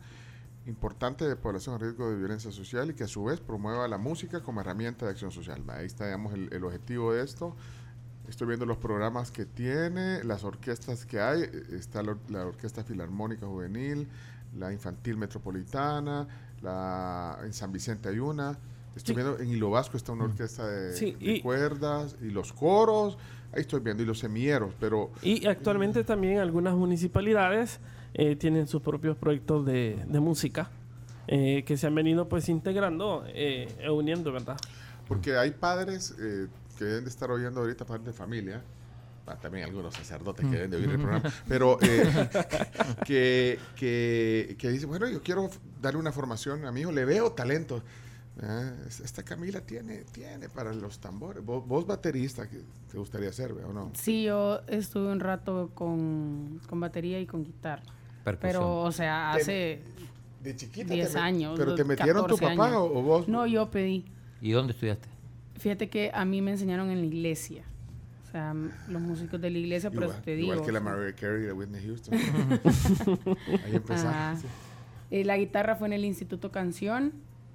[0.66, 3.98] importante de población a riesgo de violencia social y que a su vez promueva la
[3.98, 5.64] música como herramienta de acción social.
[5.68, 7.56] Ahí está, digamos, el, el objetivo de esto.
[8.28, 11.42] Estoy viendo los programas que tiene, las orquestas que hay.
[11.72, 14.06] Está la, la Orquesta Filarmónica Juvenil,
[14.58, 16.26] la Infantil Metropolitana,
[16.62, 18.58] la, en San Vicente hay una.
[18.96, 19.20] Estoy Sí.
[19.22, 23.16] viendo en Hilo Vasco está una orquesta de, Sí, de y- cuerdas y los coros.
[23.52, 27.80] Ahí estoy viendo y los semilleros, pero Y actualmente también algunas municipalidades
[28.14, 30.70] eh, tienen sus propios proyectos de, de música
[31.28, 34.56] eh, que se han venido pues integrando eh, e uniendo, ¿verdad?
[35.06, 38.62] porque hay padres eh, que deben de estar oyendo ahorita, padres de familia,
[39.36, 42.04] también algunos sacerdotes que deben de oír el programa, pero eh,
[43.06, 47.32] que, que, que dicen, bueno, yo quiero darle una formación a mi hijo, le veo
[47.32, 47.82] talento.
[48.40, 51.44] Ah, es- esta Camila tiene, tiene para los tambores.
[51.44, 52.60] Vos, vos baterista, que
[52.90, 53.90] te gustaría ser, ¿o no?
[53.94, 57.82] Sí, yo estuve un rato con, con batería y con guitarra.
[58.24, 58.52] Percusión.
[58.52, 59.82] Pero, o sea, Te- hace
[60.42, 60.94] De chiquita.
[60.94, 61.54] 10 te met- años.
[61.58, 63.28] ¿Pero te 12, metieron tu 14 papá o, o vos?
[63.28, 64.04] No, yo pedí.
[64.40, 65.08] ¿Y dónde estudiaste?
[65.58, 67.64] Fíjate que a mí me enseñaron en la iglesia.
[68.28, 68.54] O sea,
[68.88, 70.52] los músicos de la iglesia, eso te digo.
[70.52, 72.14] igual que la Mariah Carey de Whitney Houston.
[73.64, 74.08] Ahí empezaste.
[74.08, 74.38] Ajá.
[75.10, 77.12] Eh, la guitarra fue en el Instituto Canción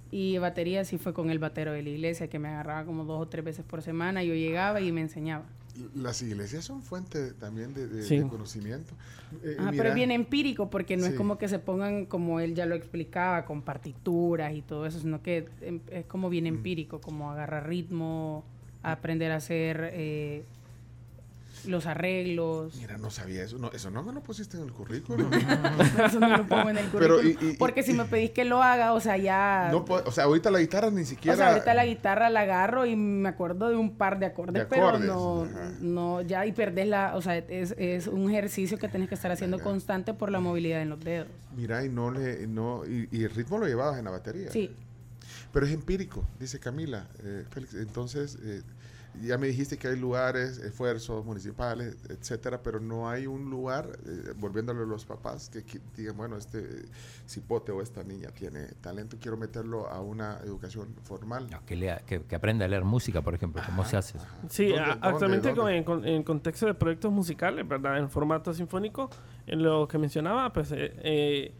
[0.10, 3.22] y batería sí fue con el batero de la iglesia que me agarraba como dos
[3.22, 4.24] o tres veces por semana.
[4.24, 5.46] Yo llegaba y me enseñaba.
[5.96, 8.18] Las iglesias son fuente también de, de- Sí.
[8.20, 8.94] de conocimiento.
[9.44, 11.12] Eh, Ajá, mira, pero es bien empírico porque no Sí.
[11.12, 15.00] es como que se pongan como él ya lo explicaba con partituras y todo eso,
[15.00, 16.48] sino que em- es como bien Mm.
[16.48, 18.44] empírico, como agarrar ritmo,
[18.84, 20.44] aprender a hacer eh,
[21.66, 22.76] los arreglos.
[22.76, 23.58] Mira, no sabía eso.
[23.58, 25.30] No, eso no me lo pusiste en el currículum.
[25.34, 27.50] Eso no lo pongo en el Pero, currículum.
[27.52, 29.70] y- y- porque y- si me pedís que lo haga, o sea, ya...
[29.72, 31.34] No o sea, ahorita la guitarra ni siquiera.
[31.34, 34.54] O sea, ahorita la guitarra la agarro y me acuerdo de un par de acordes,
[34.54, 35.72] De acordes, pero no, ajá.
[35.82, 39.32] no, ya y perdés la, o sea, es, es un ejercicio que tenés que estar
[39.32, 39.64] haciendo Ajá.
[39.66, 41.28] constante por la movilidad en los dedos.
[41.56, 42.48] Mira, y no le.
[42.48, 44.50] No, y, y el ritmo lo llevabas en la batería.
[44.52, 44.72] Sí,
[45.52, 47.08] Pero es empírico, dice Camila.
[47.24, 48.62] Eh, Félix, entonces, eh,
[49.22, 54.34] ya me dijiste que hay lugares, esfuerzos municipales, etcétera, pero no hay un lugar, eh,
[54.38, 56.86] volviéndole a los papás, que, que digan, bueno, este
[57.28, 61.48] cipote o esta niña tiene talento, quiero meterlo a una educación formal.
[61.52, 63.62] No, que, lea, que, que aprenda a leer música, por ejemplo.
[63.66, 64.28] ¿Cómo se hace eso?
[64.50, 65.78] Sí, ¿Dónde- a- dónde- actualmente dónde?
[65.78, 68.00] en, con- en contexto de proyectos musicales, ¿verdad?
[68.00, 69.10] En formato sinfónico,
[69.46, 71.54] en lo que mencionaba, pues eh, eh,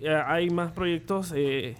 [0.00, 1.76] eh, hay más proyectos eh,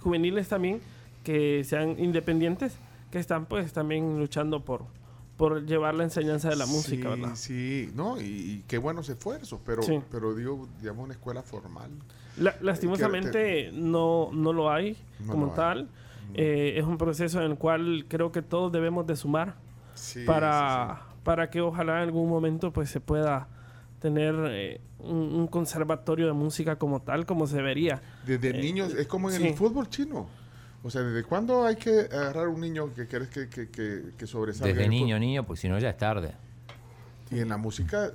[0.00, 0.80] juveniles también
[1.22, 2.76] que sean independientes,
[3.14, 4.82] que están pues también luchando por,
[5.36, 7.36] por llevar la enseñanza de la música, sí, ¿verdad?
[7.36, 10.00] Sí, no, y, y qué buenos esfuerzos, pero, Sí.
[10.10, 11.90] pero digo, digamos, una escuela formal.
[12.36, 15.56] La- lastimosamente no, no lo hay No como lo hay.
[15.56, 15.88] tal.
[16.34, 19.54] Eh, es un proceso en el cual creo que todos debemos de sumar
[19.94, 23.46] Sí, para, para que ojalá en algún momento pues se pueda
[24.00, 28.02] tener eh, un, un conservatorio de música como tal, como se sí.
[28.26, 30.26] Desde Eh, niños, es como en el fútbol chino.
[30.86, 34.26] O sea, ¿desde cuándo hay que agarrar un niño que querés que, que, que, que
[34.26, 34.72] sobresalga?
[34.74, 36.32] Desde niño, niño, pues si no ya es tarde.
[37.30, 38.12] Y en la música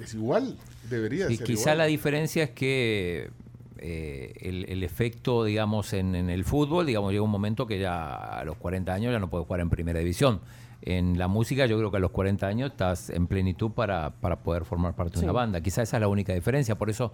[0.00, 0.56] es igual,
[0.88, 1.78] debería Sí, ser quizá igual.
[1.78, 3.30] la diferencia es que
[3.78, 8.14] eh, el, el efecto, digamos, en, en el fútbol, digamos, llega un momento que ya
[8.14, 10.40] a los 40 años ya no puedes jugar en primera división.
[10.82, 14.36] En la música yo creo que a los 40 años estás en plenitud para, para
[14.36, 15.60] poder formar parte de una banda.
[15.60, 16.76] Quizá esa es la única diferencia.
[16.76, 17.12] Por eso,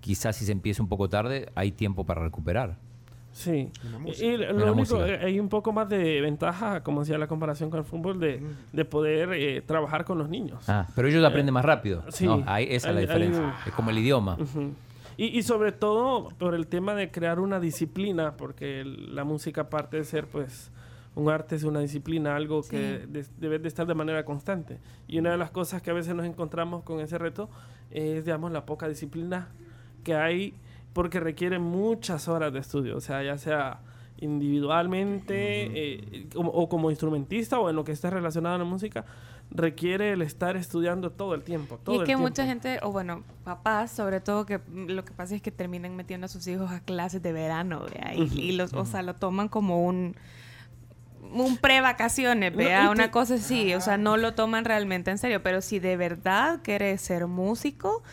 [0.00, 2.76] quizás si se empieza un poco tarde, hay tiempo para recuperar.
[3.34, 3.68] Sí.
[4.22, 5.08] Y lo único, música.
[5.08, 8.40] eh, hay un poco más de ventaja, como decía la comparación con el fútbol, de,
[8.72, 10.68] de poder eh, trabajar con los niños.
[10.68, 12.04] Ah, pero ellos aprenden más rápido.
[12.10, 12.26] sí.
[12.26, 12.42] ¿no?
[12.46, 13.44] Ahí, esa es la diferencia.
[13.48, 14.36] hay- Es como el idioma.
[14.40, 14.72] Ujú.
[15.16, 19.96] y, y sobre todo por el tema de crear una disciplina, porque la música aparte
[19.98, 20.70] de ser pues
[21.16, 24.78] un arte es una disciplina, algo que de- debe de estar de manera constante.
[25.08, 27.50] Y una de las cosas que a veces nos encontramos con ese reto
[27.90, 29.48] es, digamos, la poca disciplina
[30.04, 30.54] que hay
[30.94, 33.80] porque requiere muchas horas de estudio, o sea, ya sea
[34.16, 35.34] individualmente
[35.74, 39.04] eh, o como instrumentista o en lo que esté relacionado a la música,
[39.50, 41.78] requiere el estar estudiando todo el tiempo.
[41.82, 45.34] Todo y es que mucha gente, o bueno, papás sobre todo, que lo que pasa
[45.34, 47.84] es que terminan metiendo a sus hijos a clases de verano,
[48.16, 50.16] y, y los, o sea, lo toman como un
[51.32, 55.60] un pre-vacaciones, vea, una cosa así, o sea, no lo toman realmente en serio, pero
[55.62, 58.04] si de verdad quieres ser músico,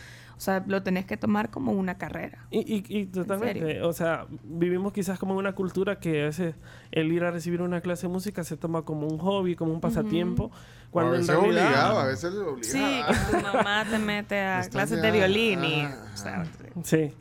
[0.42, 2.46] sea, lo tenés que tomar como una carrera.
[2.50, 6.54] Y, y, y totalmente, o sea, vivimos quizás como en una cultura que a veces
[6.90, 9.80] el ir a recibir una clase de música se toma como un hobby, como un
[9.80, 10.50] pasatiempo,
[10.90, 11.66] cuando a veces realidad...
[11.66, 12.62] obligado, a veces obligado.
[12.62, 15.82] Sí, que tu mamá te mete a clases de violín y...
[15.82, 16.46] ah, o sea,
[16.82, 17.12] Sí,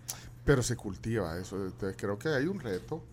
[0.44, 1.64] Pero se cultiva eso.
[1.64, 3.04] Entonces, creo que hay un reto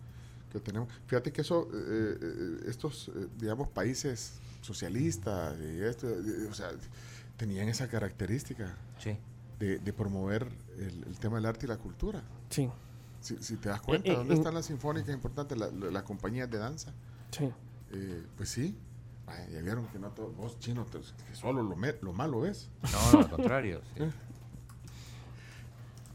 [0.51, 0.89] que tenemos.
[1.05, 6.69] Fíjate que eso, eh, eh, estos, eh, digamos, países socialistas y esto, eh, o sea,
[7.37, 9.17] tenían esa característica Sí.
[9.59, 12.21] De, de promover el, el tema del arte y la cultura.
[12.49, 12.69] sí,
[13.21, 15.91] Si, si te das cuenta, Eh, eh, ¿dónde en- están las sinfónicas importantes, la- la-
[15.91, 16.93] las compañías de danza?
[17.31, 17.51] sí.
[17.91, 18.77] Eh, pues sí.
[19.27, 22.41] Ay, ya vieron que no todo, vos chino, te- que solo lo, me- lo malo
[22.41, 22.69] ves.
[22.83, 23.81] No, no, al contrario.
[23.97, 24.03] sí.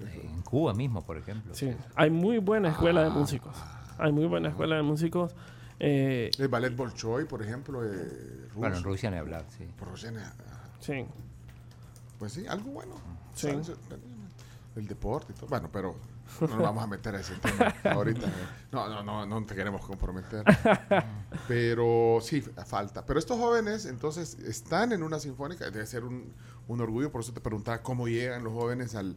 [0.01, 1.55] En Cuba mismo, por ejemplo.
[1.55, 3.05] Sí, hay muy buena escuela Ah.
[3.05, 3.57] de músicos.
[3.99, 5.35] Hay muy buena escuela de músicos.
[5.79, 7.93] Eh, El ballet Bolshoi, por ejemplo, eh,
[8.49, 8.59] ruso.
[8.59, 9.65] Bueno, en Rusia ni hablar, sí.
[9.79, 11.05] Por Rusia, ah, sí,
[12.19, 12.95] Pues sí, algo bueno.
[14.77, 15.47] El deporte y todo.
[15.49, 15.95] Bueno, pero
[16.41, 18.27] no nos vamos a meter a ese tema ahorita.
[18.73, 20.43] No, no, no, no te queremos comprometer.
[21.49, 23.05] Pero sí, falta.
[23.07, 25.71] Pero estos jóvenes, entonces, están en una sinfónica.
[25.71, 26.33] Debe ser un,
[26.69, 27.13] un orgullo.
[27.13, 29.15] Por eso te preguntaba cómo llegan los jóvenes al,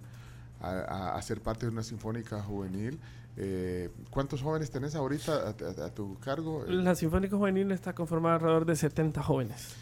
[0.61, 2.99] a, a- ser parte de una sinfónica juvenil.
[3.35, 6.65] Eh, ¿Cuántos jóvenes tenés ahorita a, a- a tu cargo?
[6.65, 9.75] Eh, la Sinfónica Juvenil está conformada alrededor de 70 jóvenes.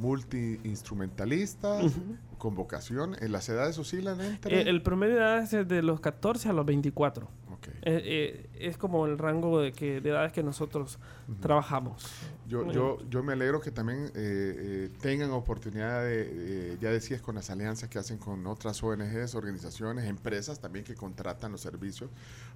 [0.00, 1.92] Multi-instrumentalistas,
[2.38, 3.16] con vocación.
[3.20, 4.60] ¿En las edades oscilan entre?
[4.62, 7.28] Eh, el promedio de edades es de los 14 a los 24.
[7.52, 7.66] Ok.
[7.68, 10.98] Eh, eh, es como el rango de, que, de edades que nosotros
[11.40, 12.06] trabajamos.
[12.48, 16.28] Yo, yo, yo me alegro que también eh, eh, tengan oportunidad de,
[16.72, 20.94] eh, ya decías, con las alianzas que hacen con otras ONGs, organizaciones, empresas también que
[20.94, 22.10] contratan los servicios,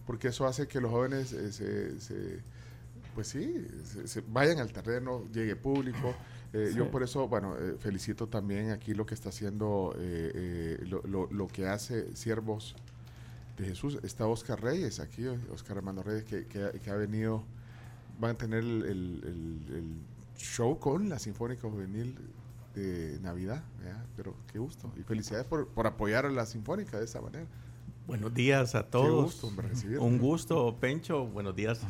[0.07, 2.41] porque eso hace que los jóvenes eh, se, se-
[3.15, 6.15] pues sí, se, se vayan al terreno, llegue público.
[6.55, 10.31] Eh, Yo por eso, bueno, eh, felicito también aquí lo que está haciendo, eh,
[10.81, 12.77] eh, lo, lo- lo que hace Siervos
[13.59, 13.99] de Jesús.
[14.05, 17.43] Está Oscar Reyes aquí, Oscar Armando Reyes, que, que ha- que ha venido
[18.21, 19.21] van a tener el, el-
[19.69, 19.85] el- el
[20.37, 22.17] show con la Sinfónica Juvenil
[22.75, 23.65] de Navidad.
[23.83, 24.05] ¿verdad?
[24.17, 24.93] Pero qué gusto.
[24.97, 27.47] Y felicidades por, por apoyar a la Sinfónica de esa manera.
[28.07, 29.25] Buenos días a todos.
[29.25, 30.05] gusto, hombre, recibirte.
[30.05, 31.27] Un gusto, Pencho.
[31.27, 31.81] Buenos días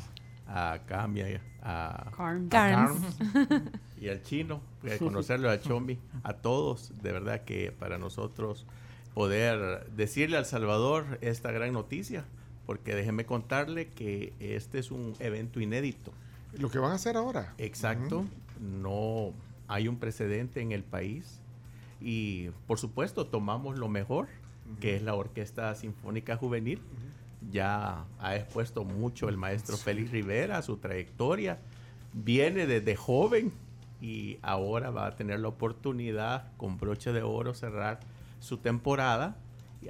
[0.46, 1.22] a Cami,
[1.62, 2.46] a, Carm.
[2.46, 3.16] a Carms.
[3.18, 6.92] Carms y al chino, eh, conocerlo a Chombi, a todos.
[7.02, 8.66] De verdad que para nosotros
[9.14, 12.24] poder decirle al Salvador esta gran noticia,
[12.66, 16.12] porque déjeme contarle que este es un evento inédito.
[16.58, 17.54] Lo que van a hacer ahora.
[17.58, 18.24] Exacto,
[18.60, 19.32] no
[19.68, 21.40] hay un precedente en el país
[22.00, 24.28] y por supuesto tomamos lo mejor,
[24.80, 26.80] que es la Orquesta Sinfónica Juvenil.
[27.50, 31.58] Ya ha expuesto mucho el maestro Félix Rivera, su trayectoria.
[32.12, 33.52] Viene desde joven
[34.00, 38.00] y ahora va a tener la oportunidad con broche de oro cerrar
[38.40, 39.36] su temporada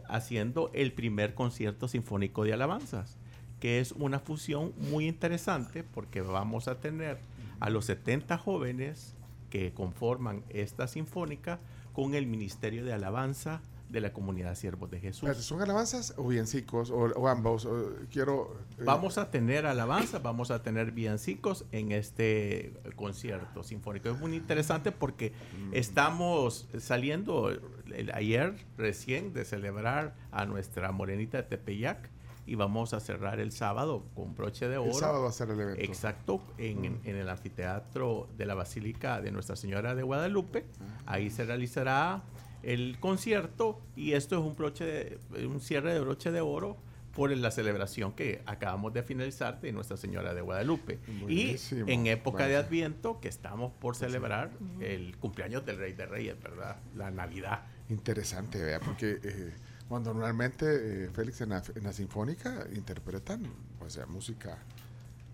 [0.08, 3.16] haciendo el primer concierto sinfónico de alabanzas,
[3.60, 7.18] que es una fusión muy interesante porque vamos a tener
[7.60, 9.14] a los 70 jóvenes
[9.50, 11.60] que conforman esta sinfónica
[11.92, 13.62] con el Ministerio de Alabanza
[13.94, 15.34] de la Comunidad Siervos de Jesús.
[15.38, 16.90] ¿Son alabanzas o villancicos?
[16.90, 17.64] O, o ambos.
[17.64, 18.58] O, quiero.
[18.78, 24.10] eh, Vamos a tener alabanza, vamos a tener villancicos en este concierto sinfónico.
[24.10, 25.32] Es muy interesante porque
[25.72, 32.10] estamos saliendo el- ayer recién de celebrar a nuestra morenita de Tepeyac
[32.46, 34.90] y vamos a cerrar el sábado con broche de oro.
[34.90, 35.80] El sábado va a ser el evento.
[35.82, 40.64] Exacto, en, en el anfiteatro de la Basílica de Nuestra Señora de Guadalupe.
[41.06, 42.22] Ahí se realizará
[42.66, 44.84] el concierto y esto es un broche
[45.30, 46.76] de- un cierre de broche de oro
[47.14, 50.98] por la celebración que acabamos de finalizar de Nuestra Señora de Guadalupe.
[51.20, 51.88] Buenísimo.
[51.88, 52.56] Y en época de.
[52.56, 54.50] Adviento, que estamos por celebrar
[54.80, 56.76] el cumpleaños del Rey de Reyes, ¿verdad?
[56.96, 57.62] La Navidad.
[57.88, 59.52] Interesante, vea, porque eh,
[59.88, 63.46] cuando normalmente, eh, Félix, en la, en la Sinfónica interpretan,
[63.80, 64.58] o sea, música,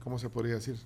[0.04, 0.76] ¿cómo se podría decir?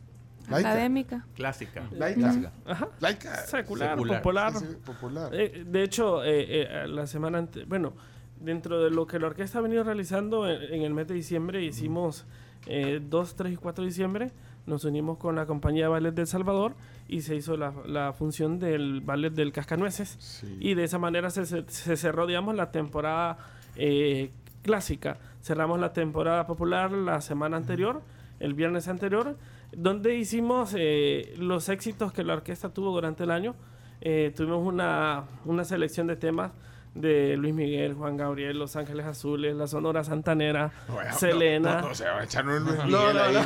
[0.49, 0.69] Laica.
[0.71, 1.25] Académica.
[1.37, 1.83] Clásica.
[1.93, 2.53] Laica.
[2.67, 2.89] Ajá.
[3.01, 3.37] Laica.
[3.47, 4.19] Secular, Secular.
[4.23, 4.53] popular.
[4.53, 5.31] Sí, sí, popular.
[5.35, 6.45] Eh, de hecho, eh,
[6.85, 7.95] eh, la semana antes, bueno,
[8.41, 11.63] dentro de lo que la orquesta ha venido realizando en, en el mes de diciembre,
[11.65, 12.27] hicimos
[12.67, 14.31] eh, 2, 3 y 4 de diciembre,
[14.67, 16.75] nos unimos con la compañía Ballet del Salvador
[17.09, 20.17] y se hizo la, la función del Ballet del Cascanueces.
[20.19, 20.57] Sí.
[20.61, 23.37] Y de esa manera se, se- se cerró, digamos, la temporada
[23.77, 24.31] eh,
[24.63, 25.19] clásica.
[25.43, 28.01] Cerramos la temporada popular la semana anterior,
[28.41, 29.37] el viernes anterior,
[29.77, 33.55] donde hicimos eh, los éxitos que la orquesta tuvo durante el año.
[34.01, 36.53] Eh, tuvimos una, una selección de temas
[36.95, 41.77] de Luis Miguel, Juan Gabriel, Los Ángeles Azules, la Sonora Santanera, Bueno, Selena.
[41.77, 43.35] No, no, no, se va a echar un Luis No, Miguel no, ahí.
[43.35, 43.41] no.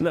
[0.00, 0.10] No.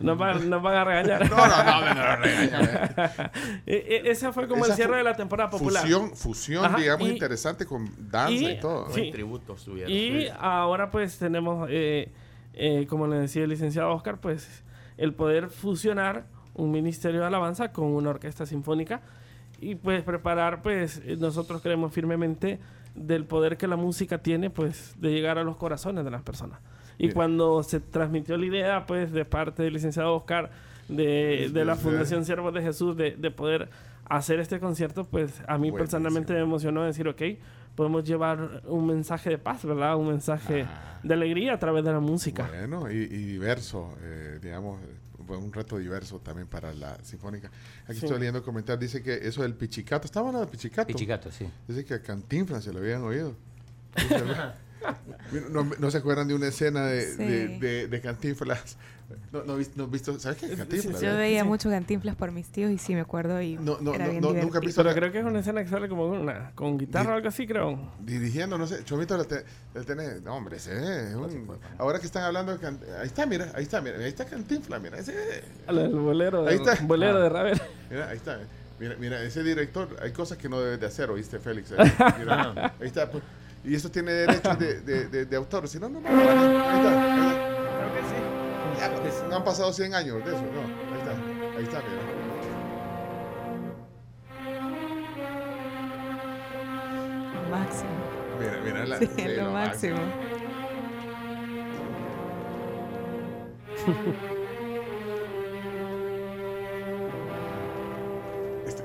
[0.00, 1.30] Nos van, van a regañar.
[1.30, 3.30] No, no, no, no, no, regaña,
[3.66, 5.82] E- Ese fue como Esa el cierre de la temporada popular.
[5.82, 8.86] Fusión, fusión Ajá, digamos, y- interesante con danza y, y- todo.
[8.90, 9.00] sí.
[9.00, 9.92] Buen tributo estuvieron.
[9.92, 12.10] Y ahora pues tenemos, eh,
[12.54, 14.62] eh, como le decía el licenciado Oscar, pues
[14.98, 19.00] el poder fusionar un ministerio de alabanza con una orquesta sinfónica
[19.60, 22.58] y pues preparar pues nosotros creemos firmemente
[22.94, 26.60] del poder que la música tiene pues de llegar a los corazones de las personas.
[26.98, 27.14] Y Bien.
[27.14, 30.50] cuando se transmitió la idea pues de parte del licenciado Oscar
[30.88, 33.70] de, de la Fundación Siervos de Jesús de, de poder
[34.04, 35.78] hacer este concierto pues a mí Buenísimo.
[35.78, 37.22] personalmente me emocionó decir ok
[37.74, 39.96] podemos llevar un mensaje de paz, ¿verdad?
[39.96, 40.66] Un mensaje
[41.02, 42.46] de alegría a través de la música.
[42.48, 44.80] Bueno, y, y diverso, eh, digamos,
[45.28, 47.50] un reto diverso también para la sinfónica.
[47.84, 48.04] Aquí Sí.
[48.06, 50.88] estoy leyendo comentar, dice que eso del pichicato, estaba hablando de pichicato.
[50.88, 51.48] Pichicato, sí.
[51.66, 53.34] Dice que a Cantinflas se lo habían oído.
[55.50, 57.16] No, no se acuerdan de una escena de, Sí.
[57.24, 58.76] de, de- de Cantinflas.
[59.32, 60.48] No, no, no visto, ¿sabes qué?
[60.56, 61.00] Cantinflas.
[61.00, 61.18] Yo ¿verdad?
[61.18, 61.48] veía Sí.
[61.48, 64.22] mucho cantinflas por mis tíos y sí me acuerdo y No, no, era no, bien
[64.22, 66.18] no, nunca he visto Pero la- creo que es una escena que sale como con
[66.18, 67.92] una con guitarra o algo así, creo.
[68.00, 69.44] dirigiendo, no sé, Chomito lo, te-
[69.86, 71.48] tiene, no, hombre, ese es un-
[71.78, 74.80] ahora que están hablando de Can- ahí está, mira, ahí está, mira, ahí está Cantinflas,
[74.82, 77.60] mira, ese, El, el bolero, Ahí bolero de Ravel.
[77.90, 78.38] mira, ahí está,
[78.78, 81.78] mira, mira, ese director, hay cosas que no debes de hacer, oíste, Félix, ahí,
[82.18, 83.22] mira, ahí está, pues,
[83.64, 86.72] y eso tiene derechos de, de, de, de autor, si no, no, no, ahí está,
[86.72, 87.41] ahí está.
[88.82, 91.12] Ya, pues, no han pasado 100 años de eso, no, ahí está,
[91.56, 92.02] ahí está, mira.
[97.32, 97.90] Lo máximo.
[98.40, 99.98] Mira, mira la, Sí, sí, lo máximo.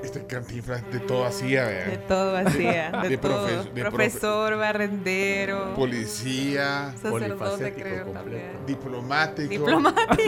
[0.08, 3.46] Este Cantinflas de todo hacía, De todo hacía, de, de todo.
[3.46, 8.18] de profe- Profesor, barrendero, Policía, sacerdote polifacético creo completo.
[8.24, 8.66] también.
[8.66, 9.48] diplomático.
[9.50, 10.24] Diplomático, Sí,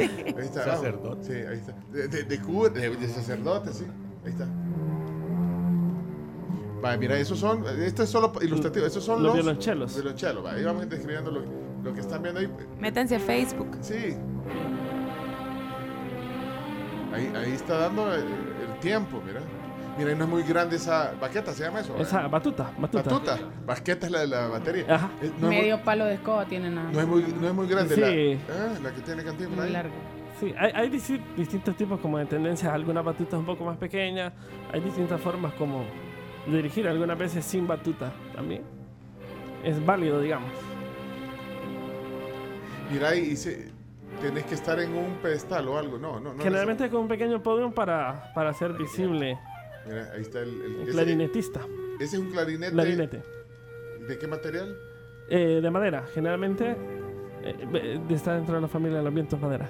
[0.00, 0.60] Ahí está.
[0.60, 0.76] vamos.
[0.76, 1.24] Sacerdote.
[1.24, 1.74] Sí, ahí está.
[1.92, 3.84] De, de, de cura- de- de sacerdote, sí.
[4.24, 4.46] Ahí está.
[6.82, 9.94] Vale, mira, esos son, esto es solo ilustrativo, esos son Los los, violonchelos.
[9.94, 11.42] violonchelos, va, ahí vamos describiendo lo,
[11.82, 12.48] lo que están viendo ahí.
[12.78, 13.76] Métanse a Facebook.
[13.80, 14.14] Sí.
[17.16, 19.40] Ahí, ahí está dando el, el tiempo, mira.
[19.98, 21.96] Mira, ahí no es muy grande esa baqueta, ¿se llama eso?
[21.96, 23.02] Esa batuta, batuta.
[23.10, 23.38] Batuta.
[23.64, 24.84] Baqueta es la de la batería.
[24.94, 25.10] Ajá.
[25.22, 26.90] Eh, no, Medio muy, palo de escoba tiene nada.
[26.92, 28.00] no, es muy, no es muy grande Sí.
[28.00, 29.72] la, ah, la que tiene Cantinflas Muy ahí.
[29.72, 29.94] largo.
[30.38, 34.34] Sí, hay, hay disti- distintos tipos como de tendencias, algunas batutas un poco más pequeñas,
[34.70, 35.82] hay distintas formas como
[36.46, 38.60] de dirigir, algunas veces sin batuta también.
[39.64, 40.50] Es válido, digamos.
[42.92, 43.72] Mira, y dice,
[44.20, 45.98] tenés que estar en un pedestal o algo.
[45.98, 46.42] No, no, no.
[46.42, 49.38] Generalmente con un pequeño podium para, para hacer visible
[49.86, 51.60] Mira, ahí está el, el- el ese, clarinetista.
[52.00, 52.72] ese es un clarinete.
[52.72, 53.22] Clarinete.
[54.08, 54.76] ¿De qué material?
[55.28, 56.70] Eh, de madera, generalmente
[57.42, 59.68] eh, eh, está dentro de la familia de los vientos madera.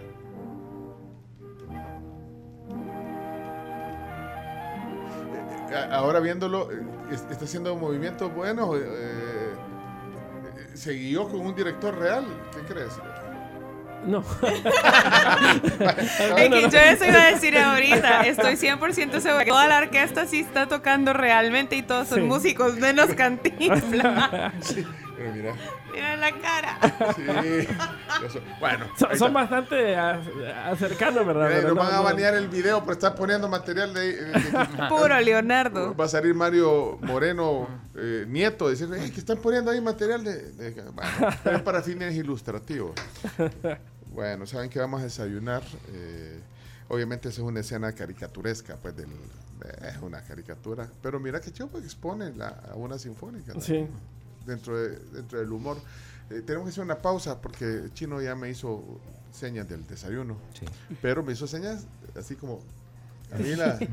[5.75, 6.77] A- Ahora viéndolo, eh,
[7.11, 8.77] es- está haciendo movimientos buenos.
[8.77, 9.55] eh, eh,
[10.75, 12.25] ¿Se guió con un director real?
[12.55, 13.01] ¿Qué crees?
[14.05, 14.23] No.
[16.37, 18.23] Es que yo eso iba a decir ahorita.
[18.23, 22.25] Estoy 100% segura que toda la orquesta sí está tocando realmente y todos son Sí.
[22.25, 24.31] músicos menos cantinflas.
[25.17, 25.55] Pero mira,
[25.93, 26.79] Mira la cara.
[27.17, 27.23] sí.
[28.31, 28.85] soy- bueno,
[29.17, 29.97] Son, bastante
[30.79, 31.49] cercanos, ¿verdad?
[31.49, 34.11] Mira, Pero nos no- van a no- banear el video por estar poniendo material de...
[34.11, 35.95] eh, de- Puro Leonardo.
[35.97, 40.53] Va a salir Mario Moreno, eh, nieto, "Eh, que están poniendo ahí material de...
[40.53, 40.71] de-".
[40.83, 41.11] Bueno,
[41.43, 42.93] pero es para fines ilustrativos.
[44.13, 45.63] Bueno, saben que vamos a desayunar.
[45.93, 46.41] eh,
[46.89, 49.09] obviamente esa es una escena caricaturesca, pues del,
[49.89, 50.89] es una caricatura.
[51.03, 53.55] Pero mira que chido, pues expone la, a una sinfónica.
[53.55, 53.61] ¿no?
[53.61, 53.87] Sí.
[54.47, 55.77] Dentro, de- dentro del humor.
[56.31, 59.01] Eh, tenemos que hacer una pausa porque Chino ya me hizo
[59.33, 60.39] señas del desayuno.
[60.59, 60.67] Sí.
[61.03, 61.87] Pero me hizo señas
[62.19, 62.61] así como...
[63.29, 63.89] Camila, eh,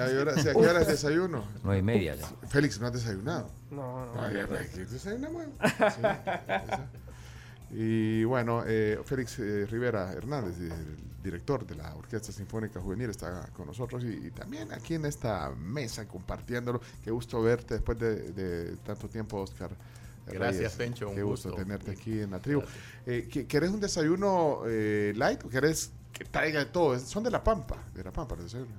[0.00, 1.44] ¿a qué hora- sí, ¿a qué hora es desayuno?
[1.62, 2.26] Nueve y media ya.
[2.48, 3.50] Félix, ¿no has desayunado?
[3.70, 4.12] No, no.
[4.48, 5.44] Pues, ¿qué desayunamos?
[5.78, 6.00] Sí.
[7.76, 13.48] Y bueno, eh, Félix eh, Rivera Hernández, el director de la Orquesta Sinfónica Juvenil, está
[13.54, 16.80] con nosotros y, y también aquí en esta mesa compartiéndolo.
[17.02, 19.70] Qué gusto verte después de, de tanto tiempo, Oscar.
[20.26, 20.72] Gracias, Reyes.
[20.76, 21.62] Pencho, un Qué gusto, gusto.
[21.64, 22.62] tenerte aquí en la tribu.
[23.06, 26.98] Eh, ¿qui- ¿Querés un desayuno eh, light o querés que traiga todo?
[27.00, 28.74] Son de La Pampa, de La Pampa los desayunos.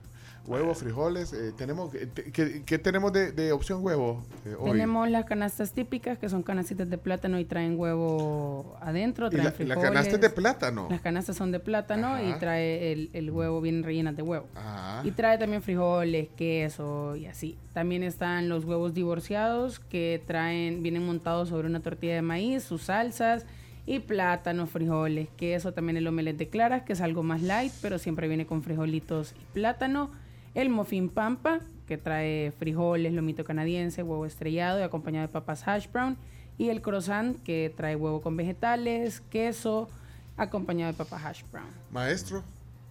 [0.47, 1.33] Huevos, frijoles.
[1.33, 4.71] eh, tenemos, eh, ¿qué, qué tenemos de, de opción huevo eh, hoy?
[4.73, 9.49] Tenemos las canastas típicas que son canastitas de plátano y traen huevo adentro, traen la,
[9.49, 9.83] la frijoles.
[9.83, 10.87] canasta es de plátano.
[10.89, 12.23] Las canastas son de plátano Ajá.
[12.23, 14.45] y trae el, el huevo bien rellenas de huevo.
[14.55, 17.57] Ah, Y trae también frijoles, queso y así.
[17.73, 22.83] También están los huevos divorciados que traen, vienen montados sobre una tortilla de maíz, sus
[22.83, 23.45] salsas
[23.87, 27.97] y plátano, frijoles, queso, también el omelette de claras, que es algo más light, pero
[27.99, 30.09] siempre viene con frijolitos y plátano.
[30.55, 35.87] El muffin pampa, que trae frijoles, lomito canadiense, huevo estrellado y acompañado de papas hash
[35.91, 36.17] brown.
[36.57, 39.89] Y el croissant, que trae huevo con vegetales, queso,
[40.37, 41.67] acompañado de papas hash brown.
[41.91, 42.41] Maestro,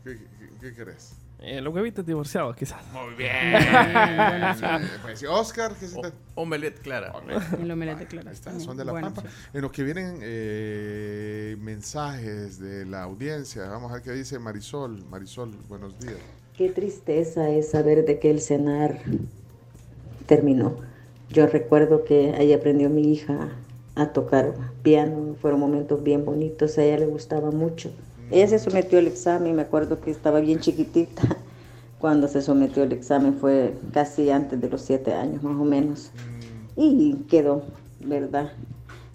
[0.05, 1.17] ¿qué, qué, qué querés?
[1.41, 2.81] Eh, los huevitos divorciados, quizás.
[2.93, 3.33] Muy bien.
[5.03, 7.12] pues, Oscar, ¿qué se te- Omelette clara.
[7.61, 8.27] El omelette de claras.
[8.29, 9.23] Ahí está, son de la pampa.
[9.53, 13.67] En los que vienen eh, mensajes de la audiencia.
[13.69, 15.05] Vamos a ver qué dice Marisol.
[15.11, 16.17] Marisol, buenos días.
[16.57, 19.01] Qué tristeza es saber de que el cenar
[20.27, 20.77] terminó.
[21.29, 23.49] Yo recuerdo que ahí aprendió mi hija
[23.97, 27.91] a tocar piano, fueron momentos bien bonitos, a ella le gustaba mucho.
[28.31, 31.23] Ella se sometió al examen, me acuerdo que estaba bien chiquitita
[31.99, 36.13] cuando se sometió al examen, fue casi antes de los siete años más o menos.
[36.77, 37.65] Y quedó,
[37.99, 38.53] ¿verdad?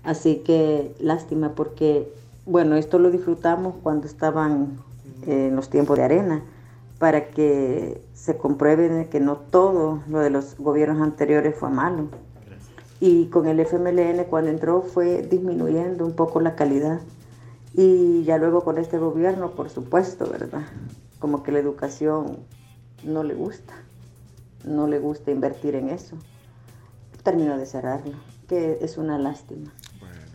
[0.04, 2.12] Así que lástima porque,
[2.46, 4.78] bueno, esto lo disfrutamos cuando estaban
[5.26, 6.44] en los tiempos de arena
[7.00, 12.10] para que se compruebe que no todo lo de los gobiernos anteriores fue malo.
[13.00, 17.00] Y con el FMLN cuando entró fue disminuyendo un poco la calidad.
[17.74, 20.64] Y ya luego con este gobierno, por supuesto, ¿verdad?
[21.20, 22.39] Como que la educación
[23.06, 23.74] no le gusta,
[24.66, 26.18] no le gusta invertir en eso.
[27.24, 28.18] Terminó de cerrarlo,
[28.50, 29.72] que es una lástima.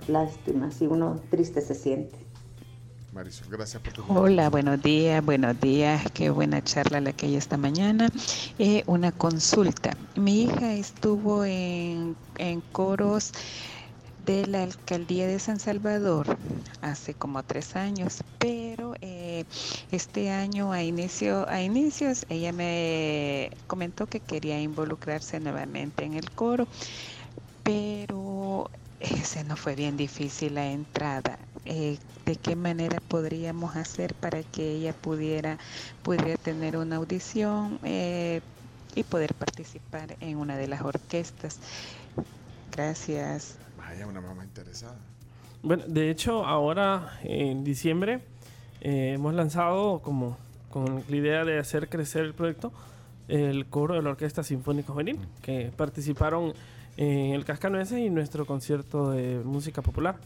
[0.09, 2.24] Lástima, si uno triste se siente.
[3.15, 6.03] Marisol, gracias por tu Hola, buenos días, buenos días.
[6.13, 8.09] Qué buena charla la que hay esta mañana.
[8.59, 9.93] Eh, una consulta.
[10.17, 13.33] Mi hija estuvo en, en coros
[14.27, 16.37] de la alcaldía de San Salvador
[16.81, 19.45] hace como tres años, pero eh,
[19.93, 26.31] este año a inicio a inicios ella me comentó que quería involucrarse nuevamente en el
[26.33, 26.67] coro,
[27.63, 31.39] pero ese no fue bien difícil la entrada.
[31.65, 35.59] Eh, ¿De qué manera podríamos hacer para que ella pudiera,
[36.03, 38.41] pudiera tener una audición eh,
[38.95, 41.59] y poder participar en una de las orquestas?
[42.73, 43.57] Gracias.
[43.79, 44.97] Vaya, una mamá interesada.
[45.63, 48.21] Bueno, de hecho, ahora en diciembre
[48.81, 50.37] eh, hemos lanzado como
[50.71, 52.73] con la idea de hacer crecer el proyecto
[53.29, 56.53] el coro de la Orquesta Sinfónica Juvenil, que participaron
[56.97, 60.17] en el Cascanueces y nuestro concierto de música popular.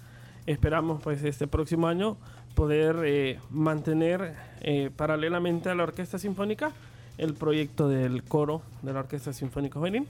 [0.47, 2.17] Esperamos pues este próximo año
[2.55, 6.73] poder eh, mantener eh, paralelamente a la Orquesta Sinfónica
[7.19, 10.07] el proyecto del coro de la Orquesta Sinfónica Juvenil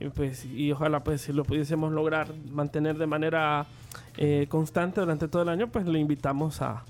[0.00, 3.66] y, pues, y ojalá pues si lo pudiésemos lograr mantener de manera
[4.16, 6.84] eh, constante durante todo el año, pues le invitamos a,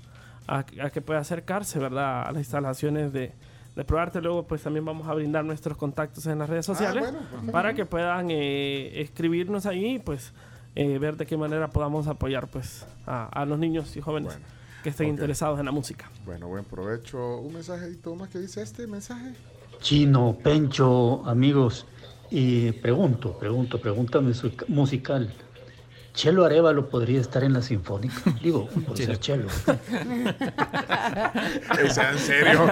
[0.47, 2.27] a, a que pueda acercarse, ¿verdad?
[2.27, 3.33] A las instalaciones de,
[3.75, 4.21] de Proarte.
[4.21, 7.51] Luego pues también vamos a brindar nuestros contactos en las redes sociales bueno, perfecto.
[7.51, 10.33] para que puedan eh, escribirnos ahí pues
[10.75, 14.37] eh, ver de qué manera podamos apoyar pues a, a los niños y jóvenes
[14.83, 16.09] que estén interesados en la música.
[16.25, 17.37] Bueno, buen provecho.
[17.37, 19.33] Un mensajito más que dice este mensaje.
[19.79, 21.85] Chino, Pencho, amigos,
[22.31, 25.33] y pregunto, pregunto, pregunta music- musical.
[26.13, 28.15] ¿Chelo Arevalo podría estar en la Sinfónica?
[28.43, 29.47] Digo, por ser Chelo.
[31.83, 32.69] ¿Es en serio?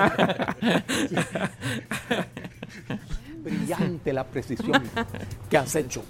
[3.44, 4.82] Brillante la precisión
[5.50, 6.04] que has hecho.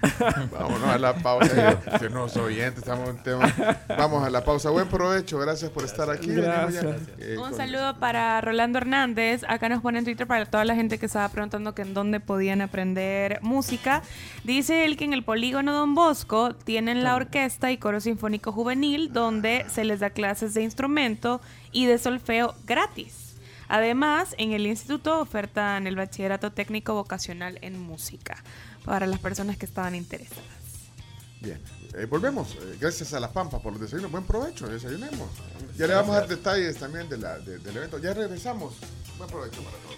[0.52, 1.78] Vámonos a la pausa.
[1.80, 3.52] que- Que no soy oyente, estamos en tema.
[3.88, 4.70] Vamos a la pausa.
[4.70, 5.38] Buen provecho.
[5.38, 6.30] Gracias por estar aquí.
[6.30, 9.42] Eh, Un saludo para Rolando Hernández.
[9.48, 12.20] Acá nos pone en Twitter para toda la gente que estaba preguntando que en dónde
[12.20, 14.02] podían aprender música.
[14.44, 19.12] Dice él que en el polígono Don Bosco tienen la orquesta y coro sinfónico juvenil
[19.12, 21.40] donde se les da clases de instrumento
[21.72, 23.24] y de solfeo gratis.
[23.70, 28.42] Además, en el instituto ofertan el bachillerato técnico vocacional en música
[28.88, 30.42] para las personas que estaban interesadas.
[31.40, 31.60] Bien.
[31.94, 32.52] Eh, volvemos.
[32.54, 34.10] Eh, gracias a La Pampa por los desayunos.
[34.10, 34.66] Buen provecho.
[34.66, 35.28] Desayunemos.
[35.76, 37.98] Ya le vamos a dar detalles también de la, de- del evento.
[37.98, 38.74] Ya regresamos.
[39.18, 39.96] Buen provecho para todos.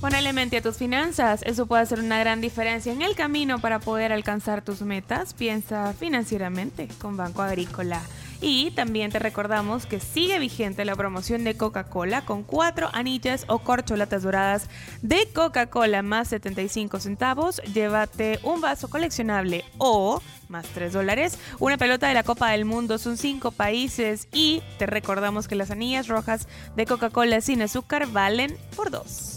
[0.00, 3.80] Ponele mente a tus finanzas, eso puede hacer una gran diferencia en el camino para
[3.80, 5.34] poder alcanzar tus metas.
[5.34, 8.00] Piensa financieramente con Banco Agrícola.
[8.40, 13.58] Y también te recordamos que sigue vigente la promoción de Coca-Cola con cuatro anillas o
[13.58, 14.68] corcholatas doradas
[15.02, 17.60] de Coca-Cola más 75 centavos.
[17.74, 21.36] Llévate un vaso coleccionable o más 3 dólares.
[21.58, 24.28] Una pelota de la Copa del Mundo son 5 países.
[24.32, 29.34] Y te recordamos que las anillas rojas de Coca-Cola sin azúcar valen por 2.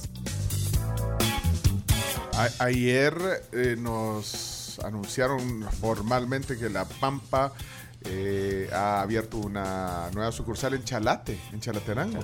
[2.38, 3.16] A- ayer
[3.52, 7.52] eh, nos anunciaron formalmente que La Pampa
[8.06, 12.20] eh, ha abierto una nueva sucursal en Chalate, en Chalatenango.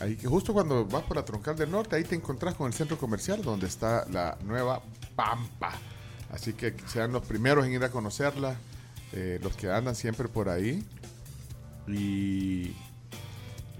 [0.00, 2.72] Ahí que justo cuando vas por la Troncal del Norte, ahí te encontrás con el
[2.72, 4.82] centro comercial donde está la nueva
[5.14, 5.72] Pampa.
[6.32, 8.56] Así que sean los primeros en ir a conocerla,
[9.12, 10.84] eh, los que andan siempre por ahí.
[11.88, 12.74] Y,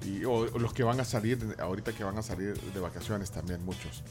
[0.04, 3.30] y- o, o los que van a salir, ahorita que van a salir de vacaciones
[3.30, 4.02] también muchos.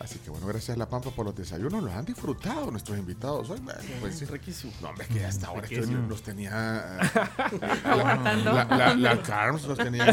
[0.00, 3.50] Así que bueno, gracias a La Pampa por los desayunos, los han disfrutado nuestros invitados.
[3.50, 3.60] Hoy,
[4.00, 4.24] pues sí.
[4.24, 4.72] Riquísimo.
[4.80, 6.08] No, hombre, es que hasta ahora estoy- Riquísimo.
[6.08, 6.98] los tenía...
[7.52, 8.52] eh, Aguantando.
[8.52, 10.06] La, la, la Carms los tenía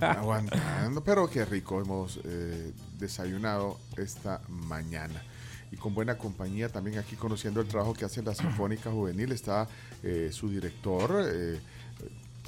[0.00, 5.22] aguantando, pero qué rico hemos eh, desayunado esta mañana.
[5.70, 9.68] Y con buena compañía también aquí conociendo el trabajo que hace la Sinfónica Juvenil está
[10.02, 11.60] eh, su director, eh,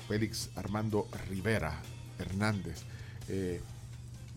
[0.09, 1.74] Félix Armando Rivera
[2.18, 2.78] Hernández.
[3.28, 3.61] Eh,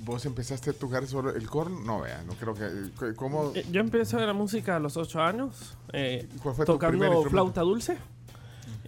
[0.04, 1.80] ¿Vos empezaste a tocar solo el corno?
[1.80, 3.16] No, vea, no creo que...
[3.16, 3.52] ¿Cómo?
[3.56, 6.98] Eh, Yo empecé a la música a los 8 años, eh, ¿Cuál fue tu tocando
[7.06, 7.30] instrumento?
[7.30, 7.98] flauta dulce.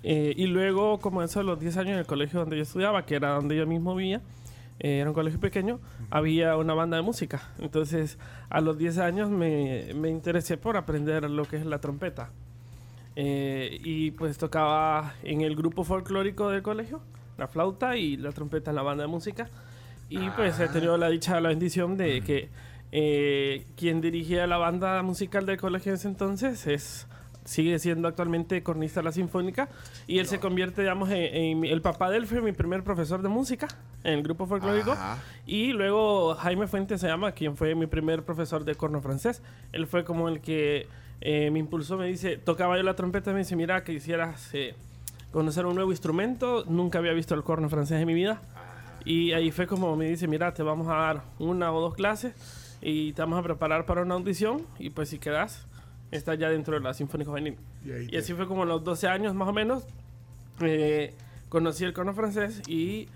[0.04, 3.06] Eh, y luego, como eso a los 10 años en el colegio donde yo estudiaba,
[3.06, 4.22] que era donde yo mismo vivía,
[4.80, 5.80] eh, era un colegio pequeño,
[6.12, 7.50] había una banda de música.
[7.60, 8.18] Entonces,
[8.50, 12.30] a los 10 años me, me interesé por aprender lo que es la trompeta.
[13.16, 17.00] Eh, y pues tocaba en el grupo folclórico del colegio,
[17.38, 19.50] la flauta y la trompeta en la banda de música.
[20.10, 22.50] Y pues he tenido la dicha, la bendición de que
[22.92, 27.08] eh, quien dirigía la banda musical del colegio en ese entonces es
[27.44, 29.70] sigue siendo actualmente cornista de la sinfónica
[30.08, 33.22] y él se convierte digamos en, en el papá de él fue mi primer profesor
[33.22, 33.68] de música
[34.04, 35.20] en el grupo folclórico Ajá.
[35.46, 39.42] y luego Jaime Fuentes se llama quien fue mi primer profesor de corno francés.
[39.74, 40.88] Él fue como el que
[41.22, 44.50] eh, me impulsó me dice tocaba yo la trompeta y me dice mira que quisieras
[44.54, 44.74] eh,
[45.32, 46.64] conocer un nuevo instrumento.
[46.68, 48.42] Nunca había visto el corno francés en mi vida
[49.06, 52.34] y ahí fue como me dice, mira, te vamos a dar una o dos clases
[52.82, 55.66] y te vamos a preparar para una audición y pues si quedas,
[56.12, 57.58] estás ya dentro de la Sinfónica Juvenil.
[57.84, 59.84] Y Y, así fue como a los 12 años más o menos,
[60.62, 61.14] eh,
[61.50, 63.08] conocí el corno francés y,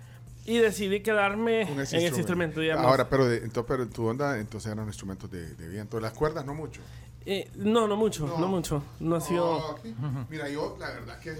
[0.45, 2.61] y decidí quedarme en ese instrumento.
[2.61, 2.85] digamos.
[2.85, 5.99] Ahora, pero, de, entonces, pero en tu onda, entonces eran instrumentos de, de viento.
[5.99, 6.81] Las cuerdas no mucho.
[7.25, 8.81] Eh, no, no mucho, no, mucho.
[8.99, 9.59] No ha sido...
[9.59, 9.95] No, aquí.
[10.29, 11.35] Mira, yo la verdad que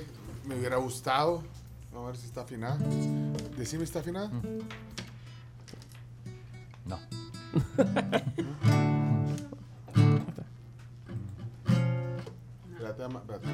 [0.46, 1.44] me hubiera gustado.
[1.96, 2.78] A ver si está afinada.
[3.58, 4.32] Decime, ¿está afinada?
[6.86, 7.00] No.
[12.72, 13.48] Espérate, ama- espérate.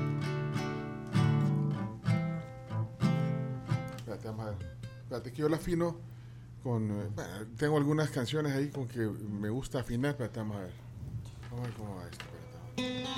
[3.98, 4.78] Espérate, vamos a ver.
[5.04, 5.98] Espérate que yo la afino
[6.64, 6.92] con...
[6.92, 10.12] eh, bueno, tengo algunas canciones ahí con que me gusta afinar.
[10.12, 10.72] Espérate, vamos a ver.
[11.52, 12.26] Vamos a ver cómo va esto.
[12.78, 13.15] espérate.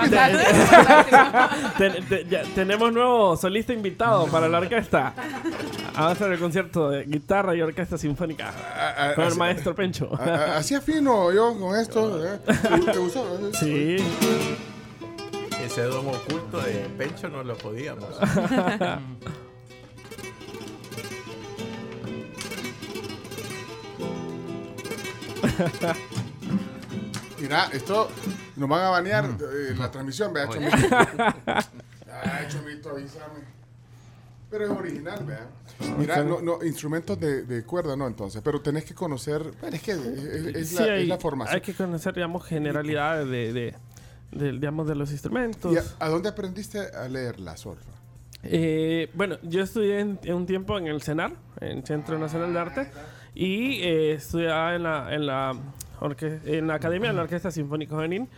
[1.78, 5.14] Ten- te- ya tenemos nuevo solista invitado para la orquesta.
[5.94, 9.74] Vamos a hacer el concierto de guitarra y orquesta sinfónica ah, con el así- maestro
[9.74, 10.10] Pencho.
[10.18, 12.24] A- a- Así afino yo con esto.
[12.24, 12.38] ¿eh?
[12.46, 13.50] ¿Te- ¿Te gustó?
[13.58, 13.96] Sí.
[15.64, 18.08] Ese don oculto de Pencho no lo podíamos.
[27.38, 28.07] Mira, esto
[28.58, 30.48] nos van a banear eh, la transmisión, vea.
[30.48, 30.76] Chomito.
[31.56, 33.40] Ay, Chomito, avísame.
[34.50, 35.46] Pero es original, vea.
[35.98, 38.40] Mira, no, no, instrumentos de, de cuerda, no, entonces.
[38.42, 39.42] Pero tenés que conocer.
[39.60, 41.54] Pero es que es, es- es Sí, la, hay, es la formación.
[41.54, 43.74] hay que conocer, digamos, generalidades de, de,
[44.32, 45.72] de, digamos, de los instrumentos.
[45.72, 47.90] ¿Y a, a dónde aprendiste a leer la solfa?
[48.42, 52.58] Eh, bueno, yo estudié en, en un tiempo en el CENAR, en Centro Nacional de
[52.58, 52.90] Arte,
[53.34, 55.54] y eh, estudiaba en la, en, la
[56.00, 58.28] orque- en la Academia de la Orquesta Sinfónica Juvenil.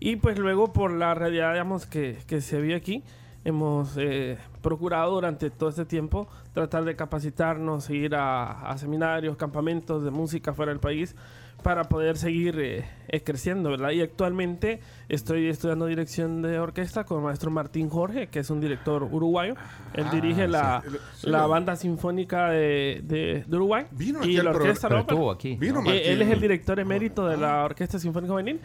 [0.00, 3.02] Y pues luego, por la realidad, digamos, que, que se vio aquí,
[3.44, 10.04] hemos eh, procurado durante todo este tiempo tratar de capacitarnos, ir a, a seminarios, campamentos
[10.04, 11.14] de música fuera del país
[11.62, 13.90] para poder seguir eh, eh, creciendo, ¿verdad?
[13.90, 18.60] Y actualmente estoy estudiando dirección de orquesta con el maestro Martín Jorge, que es un
[18.60, 19.54] director uruguayo.
[19.94, 20.96] Él Ah, dirige la, sí.
[21.16, 23.86] Sí, la lo- banda sinfónica de, de- de Uruguay.
[23.90, 25.56] Vino y aquí la orquesta no, Pero estuvo aquí.
[25.56, 26.02] Vino eh, Martín.
[26.04, 28.60] él es el director emérito de la Orquesta Sinfónica Juvenil.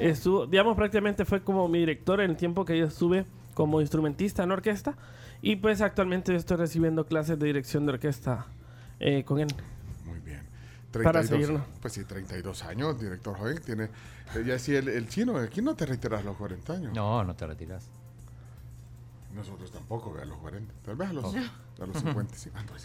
[0.00, 3.24] Estuvo, digamos, prácticamente fue como mi director en el tiempo que yo estuve
[3.54, 4.94] como instrumentista en orquesta.
[5.42, 8.46] Y pues actualmente estoy recibiendo clases de dirección de orquesta
[9.00, 9.48] eh, con él.
[10.96, 11.12] Muy bien.
[11.12, 11.66] Para 32, seguirnos.
[11.80, 13.60] Pues sí, 32 años, director joven.
[13.62, 16.92] Tiene, eh, ya decía el, el chino, aquí no te reiteras los 40 años.
[16.94, 17.88] No, no te retiras.
[19.34, 20.72] Nosotros tampoco, a los 40.
[20.82, 22.56] Tal vez a los, a los 55.
[22.58, 22.82] Ah, no es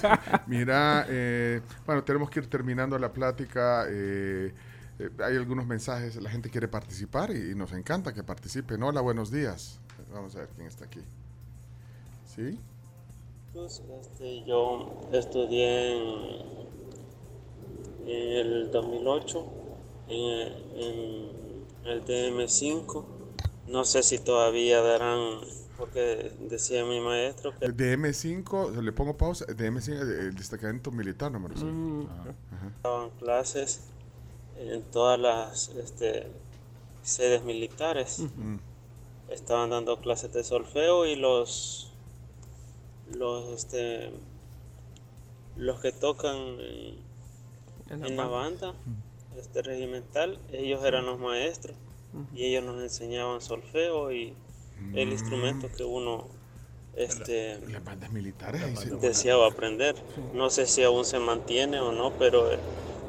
[0.00, 0.42] cierto.
[0.46, 3.86] Mira, eh, bueno, tenemos que ir terminando la plática.
[3.88, 4.52] eh,
[4.98, 8.82] eh, hay algunos mensajes, la gente quiere participar y, y nos encanta que participen.
[8.82, 9.80] Hola, buenos días.
[10.12, 11.00] Vamos a ver quién está aquí.
[12.26, 12.58] ¿Sí?
[13.52, 16.68] Pues, este, yo estudié en,
[18.06, 19.46] en el 2008
[20.08, 21.44] en, en
[21.84, 23.04] el DM5.
[23.68, 25.40] No sé si todavía darán,
[25.78, 29.46] porque decía mi maestro que DM5, le pongo pausa.
[29.46, 31.70] DM5, eh, el destacamento militar número 5.
[31.70, 32.06] Mm.
[32.82, 33.80] daban clases
[34.58, 36.28] en todas las este,
[37.02, 38.22] sedes militares.
[39.28, 41.90] Estaban dando clases de solfeo y los
[43.14, 44.12] los este
[45.56, 46.56] los que tocan
[47.90, 48.66] en, la en la banda.
[48.72, 48.74] banda
[49.36, 51.76] este regimental, ellos eran los maestros
[52.34, 54.34] y ellos nos enseñaban solfeo y
[54.94, 56.28] el instrumento que uno
[56.96, 58.62] este Las bandas militares.
[59.00, 59.96] deseaba aprender.
[60.32, 62.48] No sé si aún se mantiene o no, pero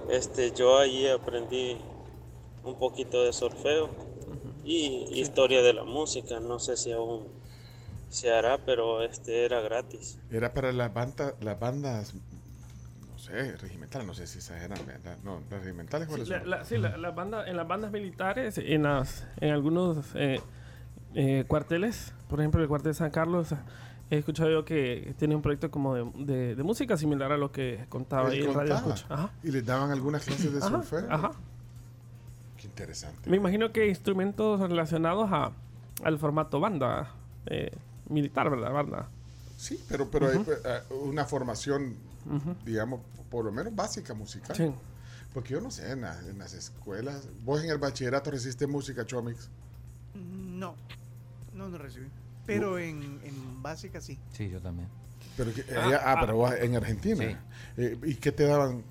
[0.09, 1.77] este, yo allí aprendí
[2.63, 3.89] un poquito de solfeo
[4.63, 6.39] y historia de la música.
[6.39, 7.27] No sé si aún
[8.09, 10.17] se hará, pero este era gratis.
[10.31, 12.13] Era para las bandas, las bandas,
[13.25, 15.17] sé, regimentales, no sé si esas eran, ¿verdad?
[15.23, 16.49] No, las regimentales, Sí, ¿cuáles la- son?
[16.49, 20.39] la- sí, la- las bandas- en las bandas militares, en, las, en algunos eh,
[21.15, 23.53] eh, cuarteles, por ejemplo el cuartel San Carlos,
[24.09, 27.51] he escuchado yo que tiene un proyecto como de, de- de música similar a lo
[27.51, 28.75] que contaba ahí en Radio.
[28.75, 29.05] Escucha.
[29.09, 29.29] Ajá.
[29.43, 31.07] Y les daban algunas clases de solfeo.
[31.09, 31.31] ajá.
[32.57, 33.29] Qué interesante.
[33.29, 35.51] Me imagino que instrumentos relacionados a,
[36.03, 37.11] al formato banda
[37.47, 37.71] eh,
[38.09, 38.71] militar, ¿verdad?
[38.71, 39.07] Banda.
[39.57, 40.45] Sí, pero, pero hay
[40.89, 41.95] una formación,
[42.65, 44.55] Digamos, por lo menos básica musical.
[44.55, 44.71] Sí.
[45.33, 49.05] Porque yo no sé, en, la- en las escuelas, vos en el bachillerato recibiste música,
[49.05, 49.49] Chomix.
[50.15, 50.75] No,
[51.53, 52.07] no, no recibí.
[52.45, 54.17] Pero en, en básica sí.
[54.33, 54.87] Sí, yo también.
[55.35, 57.25] Pero que- allá- ah, pero vos en Argentina.
[57.25, 57.35] Sí.
[57.77, 58.83] Eh, ¿Y qué te daban?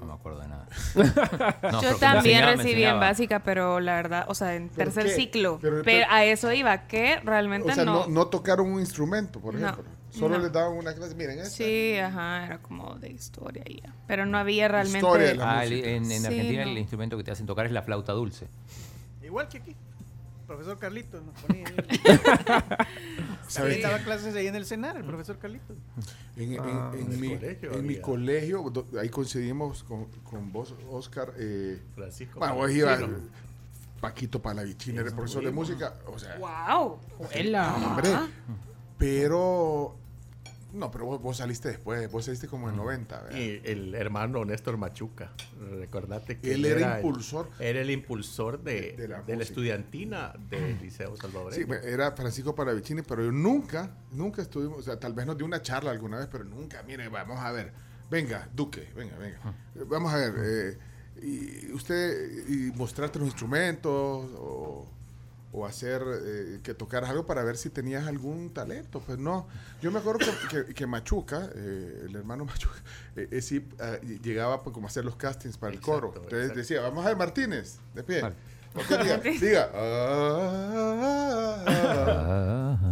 [0.00, 0.66] No me acuerdo de nada.
[1.82, 5.20] Yo también recibí en básica, pero la verdad, o sea, en ¿Pero tercer qué?
[5.22, 5.58] ciclo.
[5.60, 8.08] Pero- a eso iba, que realmente O sea, no, no.
[8.08, 9.84] no tocaron un instrumento, por No, ejemplo.
[10.10, 10.44] Solo no.
[10.44, 11.14] les daban una clase.
[11.14, 11.50] Miren, esta.
[11.50, 13.92] Sí, ajá, era como de historia ya.
[14.06, 14.98] Pero no había realmente.
[15.00, 16.70] Historia de la Ah, en, en Sí, Argentina no.
[16.70, 18.48] el instrumento que te hacen tocar es la flauta dulce.
[19.22, 19.76] Igual que aquí.
[20.48, 21.76] Profesor Carlitos nos ponía ahí.
[23.82, 25.76] Daba clases ahí en el cenar, el profesor Carlitos.
[26.36, 30.50] En, en- Ah, en en mi, colegio en mi colegio, do- ahí coincidimos con, con
[30.50, 31.32] vos, Oscar.
[31.38, 33.00] Eh, Francisco bueno, vos ibas.
[34.00, 35.92] Paquito Palavicini, era el profesor de música.
[36.06, 36.98] O sea, ¡Wow!
[37.84, 38.10] hombre,
[38.96, 39.96] pero.
[40.72, 43.20] No, pero vos, vos saliste después, vos saliste como en 90.
[43.22, 43.38] ¿verdad?
[43.38, 45.32] Y el hermano Néstor Machuca,
[45.78, 47.48] recordate que Él era el- impulsor.
[47.58, 49.42] era el impulsor de, De la de la música.
[49.42, 51.66] estudiantina del Liceo Salvadoreño.
[51.66, 55.46] Sí, era Francisco Palavicini, pero yo nunca, nunca estuvimos, o sea, tal vez nos dio
[55.46, 57.72] una charla alguna vez, pero nunca, mire, vamos a ver,
[58.10, 59.38] venga, Duque, venga, venga,
[59.86, 60.78] vamos a ver, eh,
[61.22, 63.90] y usted, y mostrarte los instrumentos,
[64.36, 64.86] o,
[65.52, 69.46] o hacer eh, que tocaras algo para ver si tenías algún talento, pues no,
[69.80, 70.20] yo me acuerdo
[70.50, 72.76] que, que- que Machuca, eh, el hermano Machuca,
[73.16, 76.38] eh, eh, sí, ah, llegaba pues, como a hacer los castings para el coro, entonces
[76.40, 76.58] exacto.
[76.58, 78.34] decía, vamos a ver Martínez, de pie, Vale.
[78.88, 79.70] Diga, diga.
[79.74, 81.56] ah,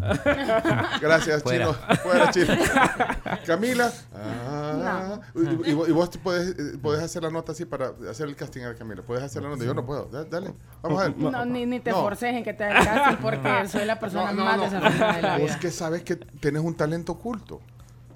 [0.07, 0.99] ah.
[1.01, 1.67] Gracias, Fuera.
[1.67, 1.75] Chino.
[2.03, 2.55] Fuera, Chino.
[3.47, 3.93] Camila.
[4.15, 5.21] ah.
[5.35, 8.37] y, y vos- y vos puedes, eh, puedes hacer la nota así para hacer el
[8.37, 9.03] casting a Camila.
[9.03, 9.65] Puedes hacer la nota.
[9.65, 10.07] Yo no puedo.
[10.07, 10.53] Da- Dale.
[10.83, 11.19] Vamos a ver.
[11.19, 12.03] No, ni, ni te No.
[12.03, 14.63] forces en que te hagas casting porque soy la persona No, no, más no.
[14.65, 15.59] desafortunada de la Vos vida.
[15.61, 17.61] que sabes que tenés un talento oculto.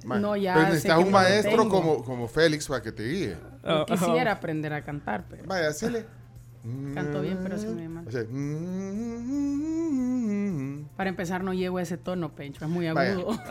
[0.04, 3.36] No, ya Pero necesitas un maestro como, como Félix para que te guíe.
[3.62, 6.06] Yo quisiera aprender a cantar, pero Vaya, hacele.
[6.94, 8.04] Canto bien, pero se me mal.
[9.50, 13.30] Mm, Para empezar, no llego a ese tono, Pencho, es muy agudo.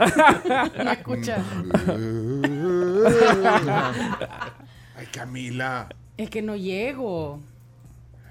[4.95, 5.89] Ay, Camila.
[6.17, 7.39] Es que no llego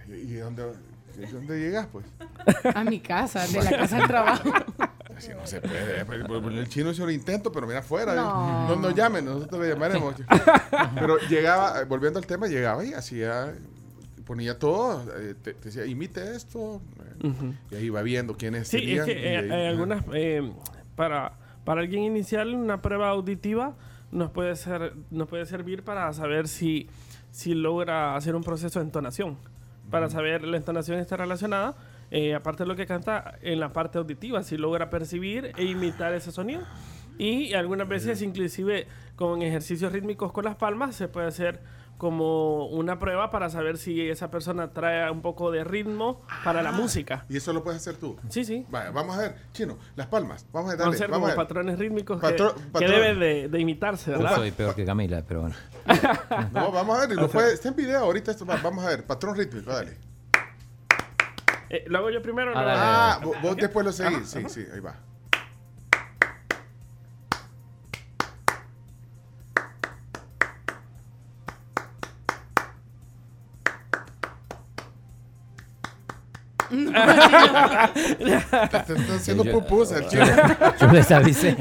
[0.09, 0.65] ¿Y dónde,
[1.33, 2.07] dónde llegas, pues?
[2.75, 4.51] a mi casa, de la casa al trabajo.
[5.17, 6.05] Así no se puede.
[6.05, 8.15] pues, pues, El chino hizo el intento, pero mira afuera.
[8.15, 8.69] No.
[8.69, 10.15] No nos llamen, nosotros le llamaremos.
[10.95, 13.53] Pero llegaba, eh, volviendo al tema, llegaba y hacía,
[14.29, 16.81] ponía todo, eh, te, te decía, imite esto.
[17.23, 17.55] eh, Ujú.
[17.71, 19.09] Y ahí iba viendo quiénes Sí, serían.
[19.09, 20.05] es que eh, ahí- algunas.
[20.13, 20.53] eh,
[20.95, 21.33] para,
[21.65, 23.75] para alguien inicial, una prueba auditiva
[24.13, 26.89] nos puede, ser, nos puede servir para saber si,
[27.31, 29.39] si logra hacer un proceso de entonación.
[29.91, 31.75] Para saber la entonación está relacionada,
[32.11, 36.13] eh, aparte de lo que canta, en la parte auditiva, si logra percibir e imitar
[36.13, 36.61] ese sonido.
[37.17, 41.61] Y algunas veces, inclusive con ejercicios rítmicos con las palmas, se puede hacer
[41.99, 46.69] como una prueba para saber si esa persona trae un poco de ritmo para la
[46.71, 47.27] Ah, música.
[47.29, 48.17] ¿Y eso lo puedes hacer tú?
[48.29, 48.65] Sí, sí.
[48.71, 50.47] Vaya, vamos a ver, Chino, las palmas.
[50.53, 50.95] Vamos a Vamos a darle.
[50.95, 51.37] hacer vamos como a ver.
[51.37, 52.91] patrones rítmicos Patro- que, que patrón.
[52.93, 54.37] deben de, de imitarse, Yo ¿verdad?
[54.37, 55.57] soy peor que Camila, pero bueno.
[56.53, 58.89] No, vamos a ver, y lo puede, está en video ahorita, esto, va, vamos a
[58.91, 59.97] ver, patrón rítmico, dale.
[61.71, 62.61] Eh, ¿Lo hago yo primero o no?
[62.65, 64.95] Ah, vos, vos después lo seguís, sí, sí, ahí va.
[78.25, 78.35] Te
[78.95, 80.25] está haciendo Yo- pupusa el chino.
[80.81, 81.57] Yo les avisé.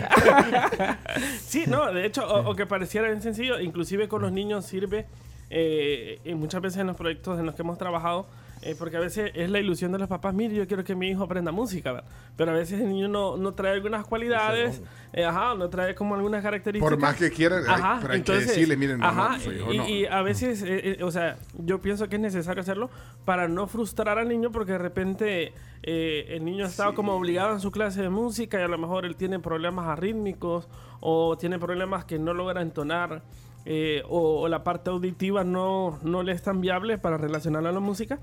[1.46, 5.06] sí, no, de hecho, o, o que pareciera bien sencillo, inclusive con los niños sirve,
[5.50, 8.28] eh, y muchas veces en los proyectos en los que hemos trabajado,
[8.68, 11.10] eh, porque a veces es la ilusión de los papás, mire, yo quiero que mi
[11.10, 12.10] hijo aprenda música, ¿verdad?
[12.36, 14.82] pero a veces el niño no, no trae algunas cualidades,
[15.14, 16.90] eh, ajá, no trae como algunas características.
[16.90, 17.64] Por más que quieran,
[18.02, 19.88] pero hay que decirle, miren, ajá, no, su hijo y, no.
[19.88, 22.90] y a veces, eh, eh, o sea, yo pienso que es necesario hacerlo
[23.26, 25.54] para no frustrar al niño, porque de repente
[25.84, 29.06] eh, el niño está como obligado en su clase de música y a lo mejor
[29.06, 30.68] él tiene problemas arrítmicos
[31.00, 33.22] o tiene problemas que no logra entonar.
[33.70, 37.74] eh, o, o la parte auditiva no, no le es tan viable para relacionarla a
[37.74, 38.20] la música.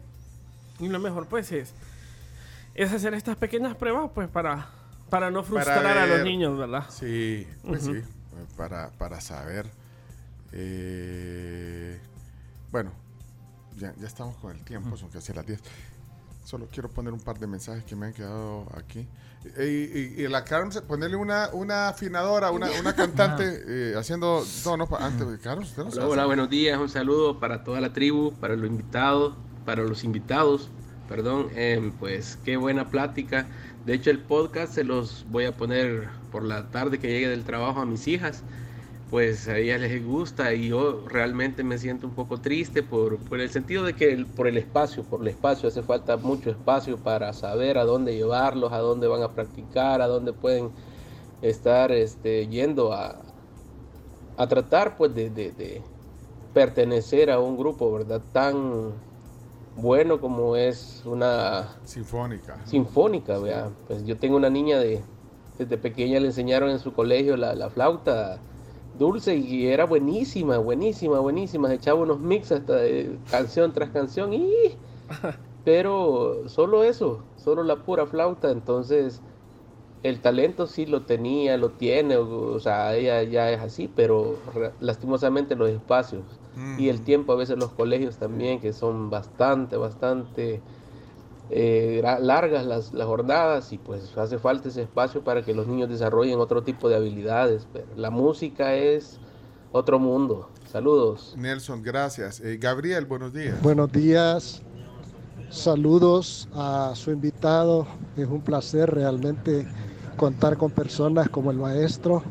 [0.80, 1.72] Y lo mejor pues es,
[2.74, 4.68] es hacer estas pequeñas pruebas pues para,
[5.10, 6.84] para no frustrar a los niños, ¿verdad?
[6.90, 7.94] Sí, pues Ujú.
[7.96, 8.02] sí,
[8.56, 9.66] para, para saber.
[10.52, 11.98] Eh,
[12.70, 12.92] bueno,
[13.76, 15.60] ya, ya estamos con el tiempo, son casi las 10.
[16.44, 19.06] Solo quiero poner un par de mensajes que me han quedado aquí.
[19.56, 24.44] Eh, Y, y, y la Carms, ponerle una, una afinadora, una, una cantante eh, haciendo
[24.62, 25.70] tonos antes de Carms.
[25.70, 26.78] ¿usted no Hola, hola, buenos días.
[26.78, 30.74] Un saludo para toda la tribu, para los invitados, para los invitados.
[31.06, 33.50] Perdón, em, pues qué buena plática.
[33.84, 37.44] De hecho, el podcast se los voy a poner por la tarde que llegue del
[37.44, 38.46] trabajo a mis hijas.
[39.08, 43.40] Pues a ellas les gusta y yo realmente me siento un poco triste por, por
[43.40, 47.32] el sentido de que por el espacio, por el espacio hace falta mucho espacio para
[47.34, 50.74] saber a dónde llevarlos, a dónde van a practicar, a dónde pueden
[51.40, 53.34] estar este, yendo a,
[54.36, 55.84] a tratar pues de, de- de
[56.52, 58.24] pertenecer a un grupo, ¿verdad?
[58.32, 59.04] Tan
[59.76, 62.56] bueno como es una Sinfónica.
[62.64, 63.70] sinfónica, ¿verdad?
[63.86, 65.02] Pues yo tengo una niña de,
[65.58, 68.38] desde pequeña le enseñaron en su colegio la, la flauta
[68.92, 71.68] dulce y era buenísima, buenísima, buenísima.
[71.68, 74.48] Se echaba unos mix hasta de canción tras canción y...
[75.64, 79.22] Pero solo eso, solo la pura flauta, entonces
[80.04, 84.38] el talento sí lo tenía, lo tiene, o, o sea, ella ya es así, pero
[84.78, 86.22] lastimosamente los espacios
[86.78, 90.60] y el tiempo, a veces los colegios también, que son bastante, bastante
[91.50, 95.88] eh, largas las, las jornadas y pues hace falta ese espacio para que los niños
[95.88, 99.18] desarrollen otro tipo de habilidades, pero la música es
[99.72, 100.48] otro mundo.
[100.70, 101.34] Saludos.
[101.36, 102.40] Nelson, gracias.
[102.40, 103.60] Eh, Gabriel, buenos días.
[103.60, 104.62] Buenos días,
[105.50, 107.86] saludos a su invitado.
[108.16, 109.66] Es un placer realmente
[110.14, 112.22] contar con personas como el maestro.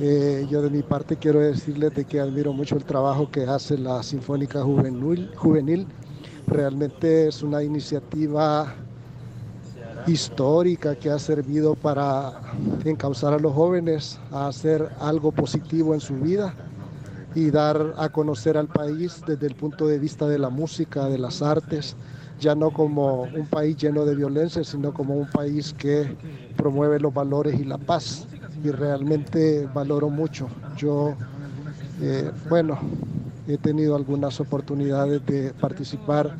[0.00, 3.78] Eh, yo de mi parte quiero decirles de que admiro mucho el trabajo que hace
[3.78, 5.30] la Sinfónica Juvenil.
[5.36, 5.86] Juvenil.
[6.46, 8.74] Realmente es una iniciativa
[10.06, 12.32] histórica que ha servido para
[12.84, 16.54] encauzar a los jóvenes a hacer algo positivo en su vida
[17.34, 21.18] y dar a conocer al país desde el punto de vista de la música, de
[21.18, 21.96] las artes,
[22.40, 26.16] ya no como un país lleno de violencia, sino como un país que
[26.56, 28.26] promueve los valores y la paz.
[28.62, 30.48] Y realmente valoro mucho.
[30.76, 31.14] Yo,
[32.00, 32.78] eh, bueno,
[33.46, 36.34] he tenido algunas oportunidades de participar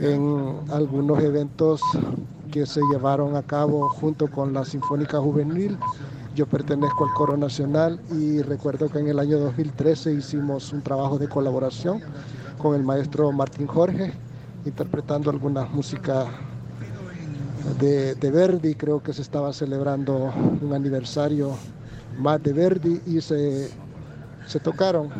[0.00, 1.80] en algunos eventos
[2.50, 5.76] que se llevaron a cabo junto con la Sinfónica Juvenil.
[6.34, 11.18] Yo pertenezco al Coro Nacional y recuerdo que en el año 2013 hicimos un trabajo
[11.18, 12.00] de colaboración
[12.58, 14.12] con el maestro Martín Jorge,
[14.64, 16.26] interpretando algunas músicas
[17.78, 18.74] de, de Verdi.
[18.74, 21.56] Creo que se estaba celebrando un aniversario
[22.18, 23.70] más de Verdi y se,
[24.46, 25.10] se tocaron,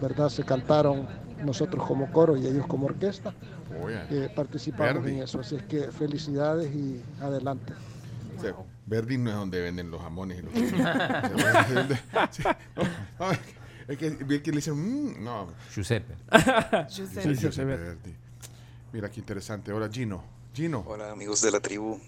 [0.00, 0.28] ¿verdad?
[0.28, 1.06] Se cantaron
[1.44, 3.32] nosotros como coro y ellos como orquesta.
[4.10, 5.16] Eh, participamos Verdi.
[5.18, 7.72] en eso, así es que felicidades y adelante.
[8.86, 10.52] Verdi no es donde venden los jamones y los
[12.30, 12.42] Sí,
[12.76, 12.82] no,
[13.26, 13.30] no,
[13.88, 15.46] es que, es que le dicen, "Mm", no.
[15.72, 16.14] Giuseppe.
[16.88, 16.88] Giuseppe.
[16.88, 17.64] Giuseppe Giuseppe.
[17.76, 18.14] Verdi.
[18.92, 19.72] Mira qué interesante.
[19.72, 20.22] Hola, Gino.
[20.52, 20.84] Gino.
[20.86, 21.98] Hola amigos de la tribu,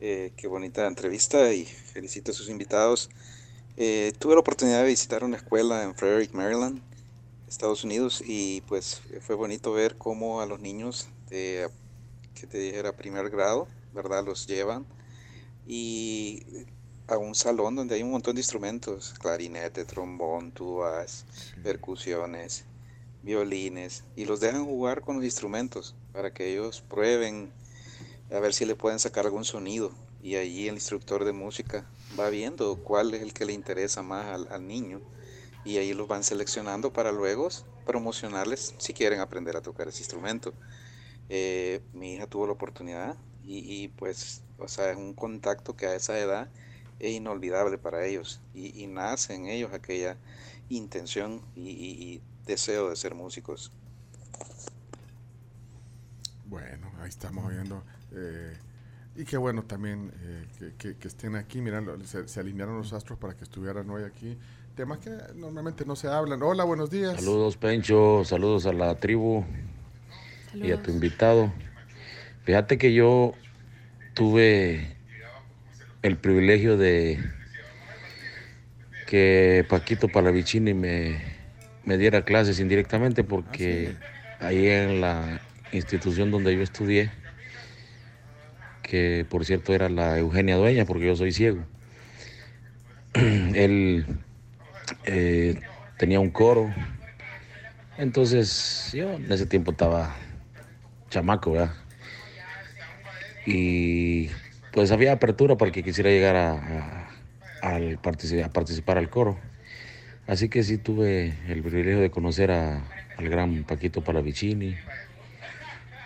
[0.00, 3.10] Eh, qué bonita entrevista y felicito a sus invitados.
[3.76, 6.80] Eh, tuve la oportunidad de visitar una escuela en Frederick, Maryland,
[7.46, 11.68] Estados Unidos, y pues fue bonito ver cómo a los niños de,
[12.34, 14.24] que te dijera primer grado, ¿verdad?
[14.24, 14.86] Los llevan
[15.66, 16.44] y
[17.08, 21.26] a un salón donde hay un montón de instrumentos, clarinete, trombón, tubas,
[21.62, 22.64] percusiones,
[23.22, 27.52] violines, y los dejan jugar con los instrumentos para que ellos prueben
[28.32, 29.92] a ver si le pueden sacar algún sonido.
[30.22, 31.84] Y allí el instructor de música
[32.18, 35.02] va viendo cuál es el que le interesa más al, al niño
[35.62, 37.48] y ahí los van seleccionando para luego
[37.84, 40.54] promocionarles si quieren aprender a tocar ese instrumento.
[41.28, 45.86] Eh, mi hija tuvo la oportunidad y, y, pues, o sea, es un contacto que
[45.86, 46.48] a esa edad
[46.98, 50.16] es inolvidable para ellos y, y nace en ellos aquella
[50.70, 53.70] intención y, y deseo de ser músicos.
[56.48, 57.82] Bueno, ahí estamos oyendo.
[58.12, 58.56] Eh,
[59.16, 61.60] y qué bueno también eh, que, que, que, estén aquí.
[61.60, 64.36] Miran, se, se, alinearon los astros para que estuvieran hoy aquí.
[64.76, 66.42] Temas que normalmente no se hablan.
[66.42, 67.16] Hola, buenos días.
[67.16, 68.24] Saludos, Pencho.
[68.24, 69.44] Saludos a la tribu
[70.50, 70.68] Saludos.
[70.68, 71.52] y a tu invitado.
[72.44, 73.32] Fíjate que yo
[74.14, 74.96] tuve
[76.02, 77.18] el privilegio de
[79.06, 81.22] que Paquito Palavicini me,
[81.84, 83.96] me diera clases indirectamente porque
[84.38, 84.44] ¿Ah, sí?
[84.46, 85.40] ahí en la
[85.72, 87.10] institución donde yo estudié,
[88.82, 91.64] que por cierto era la Eugenia Dueña, porque yo soy ciego.
[93.14, 94.06] Él
[95.04, 95.60] eh,
[95.98, 96.72] tenía un coro,
[97.98, 100.14] entonces yo en ese tiempo estaba
[101.10, 101.74] chamaco, ¿verdad?
[103.46, 104.28] Y
[104.72, 107.08] pues había apertura para que quisiera llegar a,
[107.62, 109.38] a, a participar al coro.
[110.26, 112.82] Así que sí tuve el privilegio de conocer al
[113.18, 114.76] gran Paquito Palavicini.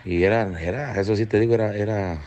[0.04, 2.20] Y era, era, eso sí te digo, era, era,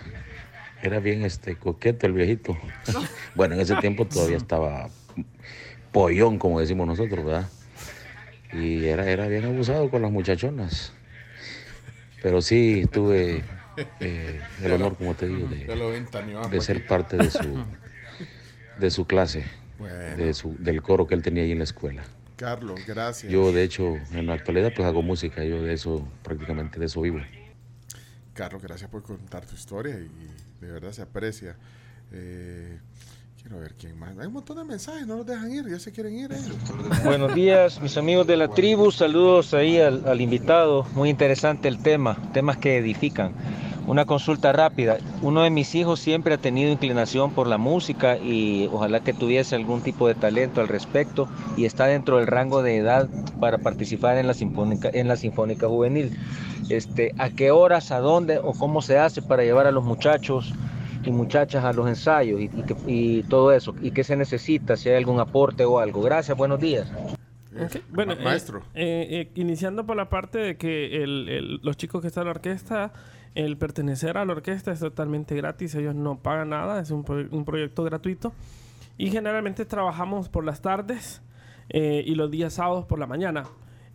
[0.81, 2.57] era bien este coqueto el viejito.
[3.35, 4.89] bueno, en ese tiempo todavía estaba
[5.91, 7.47] pollón, como decimos nosotros, ¿verdad?
[8.51, 10.93] Y era, era bien abusado con las muchachonas.
[12.21, 13.43] Pero sí tuve
[13.99, 15.65] eh, el honor, como te digo, de,
[16.49, 17.65] de ser parte de su,
[18.79, 19.45] de su clase,
[20.17, 22.03] de su, del coro que él tenía ahí en la escuela.
[22.35, 23.31] Carlos, gracias.
[23.31, 27.01] Yo, de hecho, en la actualidad, pues hago música, yo de eso, prácticamente de eso
[27.01, 27.19] vivo.
[28.33, 30.09] Carlos, gracias por contar tu historia y,
[30.61, 31.55] de verdad se aprecia.
[32.11, 32.79] Eh,
[33.43, 34.17] quiero ver quién más.
[34.17, 36.31] Hay un montón de mensajes, no los dejan ir, ya se quieren ir.
[36.31, 36.37] Eh.
[37.03, 38.89] Buenos días, mis amigos de la tribu.
[38.89, 40.85] Saludos ahí al, al invitado.
[40.95, 43.33] Muy interesante el tema, temas que edifican.
[43.85, 44.97] Una consulta rápida.
[45.21, 49.57] Uno de mis hijos siempre ha tenido inclinación por la música y ojalá que tuviese
[49.57, 51.27] algún tipo de talento al respecto
[51.57, 53.09] y está dentro del rango de edad
[53.41, 56.17] para participar en la sinfónica, en la sinfónica juvenil.
[56.69, 60.53] Este, ¿A qué horas, a dónde o cómo se hace para llevar a los muchachos
[61.03, 63.75] y muchachas a los ensayos y, y, y todo eso?
[63.81, 64.75] ¿Y qué se necesita?
[64.75, 66.01] Si hay algún aporte o algo.
[66.01, 66.91] Gracias, buenos días.
[67.53, 67.83] Okay.
[67.89, 68.61] Bueno, maestro.
[68.73, 72.27] Eh, eh, iniciando por la parte de que el, el, los chicos que están en
[72.27, 72.91] la orquesta
[73.35, 77.25] el pertenecer a la orquesta es totalmente gratis, ellos no pagan nada, es un, pro
[77.31, 78.33] un proyecto gratuito.
[78.97, 81.21] Y generalmente trabajamos por las tardes
[81.69, 83.45] eh, y los días sábados por la mañana.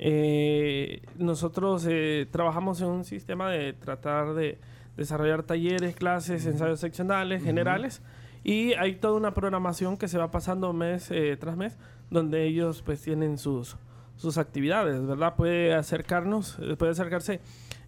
[0.00, 4.58] Eh, nosotros eh, trabajamos en un sistema de tratar de
[4.98, 8.02] desarrollar talleres, clases, ensayos seccionales, generales.
[8.44, 11.78] Y hay toda una programación que se va pasando mes eh, tras mes,
[12.10, 13.78] donde ellos pues tienen sus,
[14.16, 15.34] sus actividades, ¿verdad?
[15.36, 17.40] Puede acercarnos, eh, puede acercarse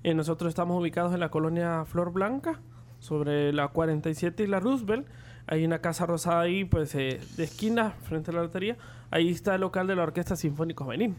[0.02, 2.61] eh, nosotros estamos ubicados en la colonia Flor Blanca,
[3.00, 5.06] sobre la 47 y la Roosevelt.
[5.46, 8.76] Hay una casa rosada ahí, pues, eh, de esquina, frente a la lotería.
[9.11, 11.16] Ahí está el local de la Orquesta Sinfónica Juvenil.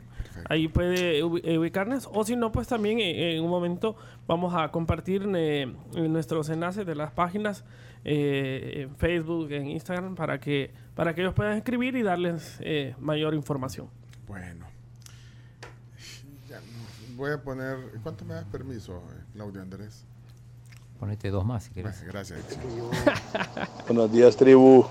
[0.50, 2.10] Ahí puede ubicarnos.
[2.14, 3.96] O si no, pues también eh, en un momento
[4.28, 7.64] vamos a compartir nuestros enlaces de las páginas
[8.04, 12.60] en Facebook, en Instagram, para que, para que ellos puedan escribir y darles
[13.00, 13.88] mayor información.
[14.28, 14.72] Bueno
[17.22, 17.78] voy a poner.
[18.02, 19.00] ¿Cuánto me das permiso,
[19.34, 20.04] Claudio Andrés?
[21.00, 22.04] Ponete dos más si quieres.
[22.04, 22.40] Gracias.
[23.88, 24.86] Buenos días, tribu.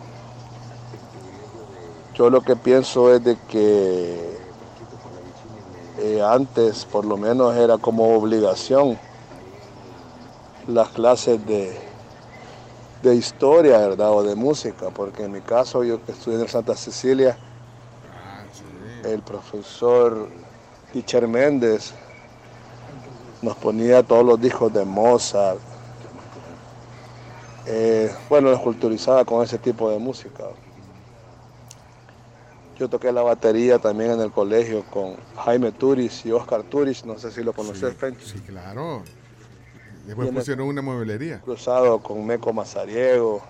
[2.14, 4.38] Yo lo que pienso es de que
[6.00, 8.98] eh, antes, por lo menos, era como obligación
[10.66, 11.78] las clases de,
[13.02, 14.10] de historia, ¿verdad?
[14.12, 17.36] O de música, porque en mi caso, yo que estudié en Santa Cecilia,
[19.04, 20.28] el profesor
[20.92, 21.92] Richard Méndez
[23.42, 25.60] nos ponía todos los discos de Mozart.
[27.66, 30.44] Eh, bueno, nos culturizaba con ese tipo de música.
[32.80, 35.14] Yo toqué la batería también en el colegio con
[35.44, 39.02] Jaime Turis y Oscar Turis, no sé si lo conoces, sí, sí, claro.
[40.06, 41.42] Después pusieron una mueblería.
[41.42, 43.42] Cruzado con Meco Mazariego.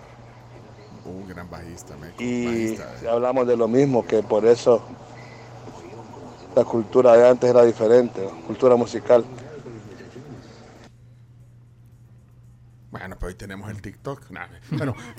[1.05, 2.17] Un gran bajista, Meco.
[2.19, 3.09] Y bajista, eh.
[3.09, 4.83] hablamos de lo mismo, que por eso
[6.57, 9.25] la cultura de antes era diferente, cultura musical.
[12.91, 14.29] Bueno, pues hoy tenemos el TikTok.
[14.31, 14.97] Nah, bueno,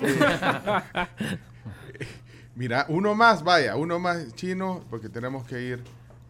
[1.98, 2.06] eh,
[2.54, 5.84] mira, uno más, vaya, uno más chino, porque tenemos que ir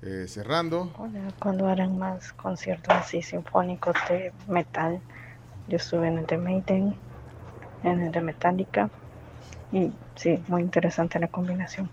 [0.05, 5.03] Eh, cerrando, Hola, cuando harán más conciertos así sinfónicos de metal?
[5.69, 6.97] Yo estuve en el de Maiden,
[7.85, 8.91] en el de Metallica
[9.73, 11.91] y sí, muy interesante la combinación.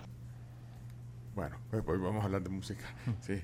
[1.34, 2.86] bueno, pues, pues vamos a hablar de música.
[3.22, 3.42] Sí,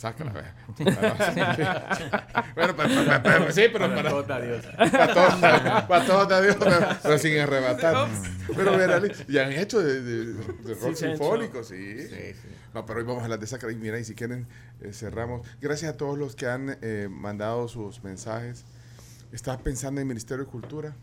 [0.00, 0.32] sácala.
[0.78, 4.64] bueno, pero, pero- pero- sí, pero Para todos da Dios.
[4.90, 5.34] Para todos,
[5.84, 8.08] para todos da Dios, pero, sin arrebatar.
[8.56, 8.78] Pero
[9.28, 10.32] ya han hecho de,
[10.80, 11.96] rock sinfónico, sí.
[12.72, 13.70] No, pero hoy vamos a hablar de Sacra.
[13.72, 14.46] Y mira, y si quieren,
[14.80, 15.46] eh, cerramos.
[15.60, 18.64] Gracias a todos los que han eh, mandado sus mensajes.
[19.32, 20.94] Estaba pensando en el Ministerio de Cultura.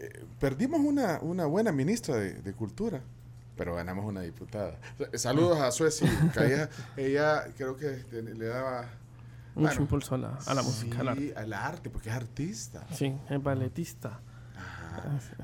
[0.00, 3.02] Eh, perdimos una, una buena ministra de Cultura,
[3.60, 4.78] pero ganamos una diputada.
[5.12, 6.70] Saludos a Sueci Calleja.
[6.96, 8.88] Ella creo que te- le daba...
[9.54, 12.86] Mucho impulso a la- a la música, al sí, al arte, porque es artista.
[12.90, 14.18] Sí, es balletista.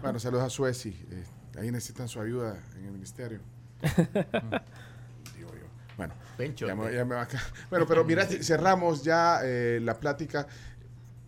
[0.00, 0.98] Bueno, saludos a Sueci.
[1.10, 1.24] eh,
[1.58, 3.40] ahí necesitan su ayuda en el ministerio.
[5.36, 5.66] Digo yo.
[5.98, 7.38] Bueno, Pencho, ya me- te- ya me va acá.
[7.68, 10.46] Bueno, pero mira, cerramos ya eh, la plática.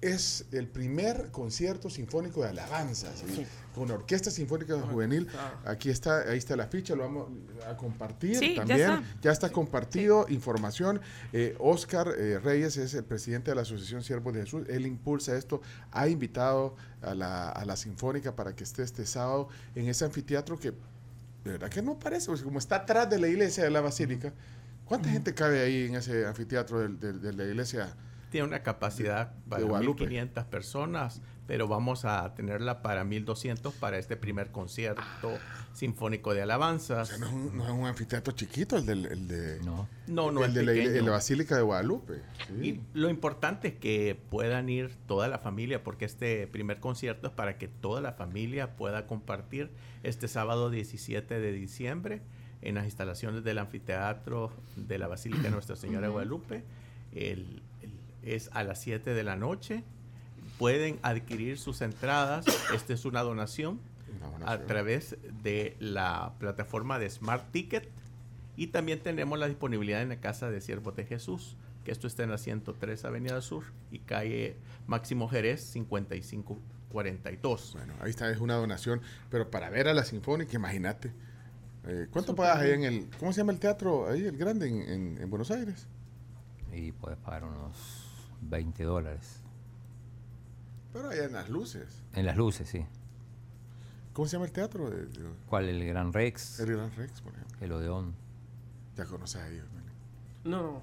[0.00, 3.24] Es el primer concierto sinfónico de alabanza, ¿sí?
[3.34, 3.46] Sí.
[3.74, 5.26] con Orquesta Sinfónica Juvenil.
[5.64, 7.28] Aquí está, ahí está la ficha, lo vamos
[7.68, 8.80] a compartir Sí, ya también.
[8.90, 9.02] está.
[9.22, 11.00] Ya está compartido información.
[11.32, 14.66] Eh, Oscar eh, Reyes es el presidente de la Asociación Siervos de Jesús.
[14.68, 15.60] Él impulsa esto.
[15.90, 20.60] Ha invitado a la, a la Sinfónica para que esté este sábado en ese anfiteatro
[20.60, 20.70] que
[21.44, 24.32] de verdad que no parece, pues, como está atrás de la iglesia de la Basílica.
[24.84, 27.94] ¿Cuánta gente cabe ahí en ese anfiteatro del- de, la iglesia?
[28.30, 30.04] Tiene una capacidad para Guadalupe.
[30.06, 35.02] 1.500 personas, pero vamos a tenerla para 1.200 para este primer concierto
[35.72, 37.18] sinfónico de alabanzas.
[37.18, 40.50] no, es un, no es un anfiteatro chiquito el, del, el de, No, no el
[40.50, 40.54] es
[40.92, 42.20] de la, Basílica de Guadalupe.
[42.48, 42.68] sí.
[42.68, 47.32] Y lo importante es que puedan ir toda la familia, porque este primer concierto es
[47.32, 49.70] para que toda la familia pueda compartir
[50.02, 52.20] este sábado 17 de diciembre
[52.60, 56.64] en las instalaciones del anfiteatro de la Basílica de Nuestra Señora de Guadalupe.
[57.14, 57.77] El- el-
[58.22, 59.84] es a las 7 de la noche.
[60.58, 62.44] Pueden adquirir sus entradas.
[62.74, 63.80] Esta es una donación
[64.46, 67.88] a través de la plataforma de Smart Ticket.
[68.56, 72.24] Y también tenemos la disponibilidad en la Casa de Siervos de Jesús, que esto está
[72.24, 74.56] en la 103 Avenida Sur y calle
[74.88, 75.62] Máximo Jerez
[76.90, 77.72] 5542.
[77.76, 79.00] Bueno, ahí está, es una donación,
[79.30, 81.12] pero para ver a la Sinfónica, imagínate.
[81.86, 84.82] Eh, ¿Cuánto pagas ahí en el, cómo se llama el teatro ahí, el grande en,
[84.82, 85.86] en- en Buenos Aires?
[86.74, 88.07] Y puedes pagar unos
[88.42, 89.40] 20 dólares.
[90.92, 92.02] Pero allá en las luces.
[92.14, 92.84] En las luces, sí.
[94.12, 94.90] ¿Cómo se llama el teatro?
[94.90, 95.68] de- de- ¿Cuál?
[95.68, 96.60] El Gran Rex.
[96.60, 97.56] El Gran Rex, por ejemplo.
[97.60, 98.14] El Odeón.
[98.96, 99.66] Ya conoces a ellos,
[100.44, 100.50] ¿no?
[100.50, 100.82] No, no.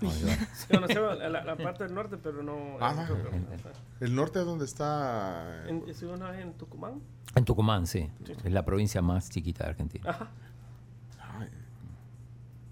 [0.00, 0.28] No, yo-
[0.70, 2.76] Conocemos la, la- la parte del norte, pero no.
[2.80, 5.68] Ah, creo que- el norte es donde está...
[5.68, 7.02] En, una vez en Tucumán.
[7.34, 8.10] En Tucumán, sí.
[8.44, 10.08] Es la provincia más chiquita de Argentina.
[10.10, 10.28] Ajá.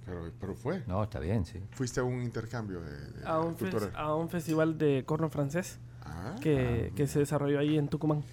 [0.08, 0.82] Pero, pero fue.
[0.86, 1.60] No, está bien, sí.
[1.72, 3.92] Fuiste a un intercambio de, de A un, cultural.
[3.94, 6.36] a un festival de corno francés Ah.
[6.40, 8.24] que, que se desarrolló ahí en Tucumán.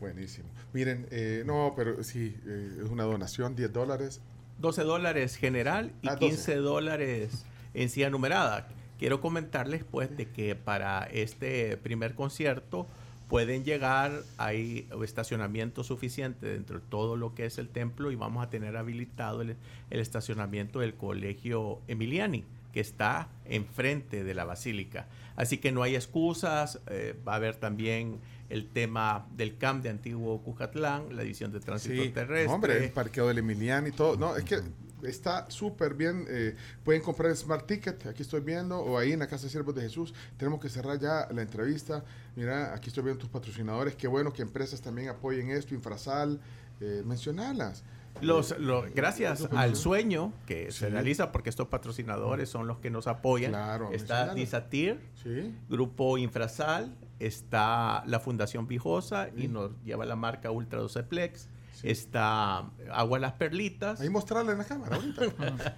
[0.00, 0.48] Buenísimo.
[0.72, 4.20] Miren, eh, no, pero sí, eh, es una donación, 10 dólares.
[4.58, 6.26] 12 dólares general y Ah, 12.
[6.26, 8.66] 15 dólares en silla numerada.
[8.98, 12.86] Quiero comentarles pues de que para este primer concierto
[13.30, 18.44] pueden llegar, hay estacionamiento suficiente dentro de todo lo que es el templo y vamos
[18.44, 19.56] a tener habilitado el,
[19.88, 25.06] el estacionamiento del colegio Emiliani que está enfrente de la basílica.
[25.36, 28.18] Así que no hay excusas, eh, va a haber también
[28.48, 32.52] el tema del CAM de Antiguo Cucatlán, la edición de tránsito Sí, terrestre.
[32.52, 34.16] hombre, el parqueo del Emiliano y todo.
[34.16, 34.60] No, es que
[35.02, 36.24] está súper bien.
[36.28, 39.50] eh, pueden comprar el Smart Ticket, aquí estoy viendo, o ahí en la Casa de
[39.50, 40.14] Siervos de Jesús.
[40.36, 42.04] Tenemos que cerrar ya la entrevista.
[42.36, 43.94] Mira, aquí estoy viendo tus patrocinadores.
[43.96, 46.40] Qué bueno que empresas también apoyen esto, Infrasal,
[46.80, 47.84] eh, mencionarlas.
[48.22, 50.80] Los, los- gracias al sueño que Sí.
[50.80, 53.52] se realiza porque estos patrocinadores son los que nos apoyan.
[53.52, 54.34] Claro, está.
[54.34, 55.54] Disatir, Sí.
[55.68, 61.48] Grupo Infrasal, está la Fundación Vijosa y nos lleva la marca Ultra 12 Plex.
[61.82, 64.00] Está Agua Las Perlitas.
[64.00, 65.22] Ahí mostrarla en la cámara ahorita.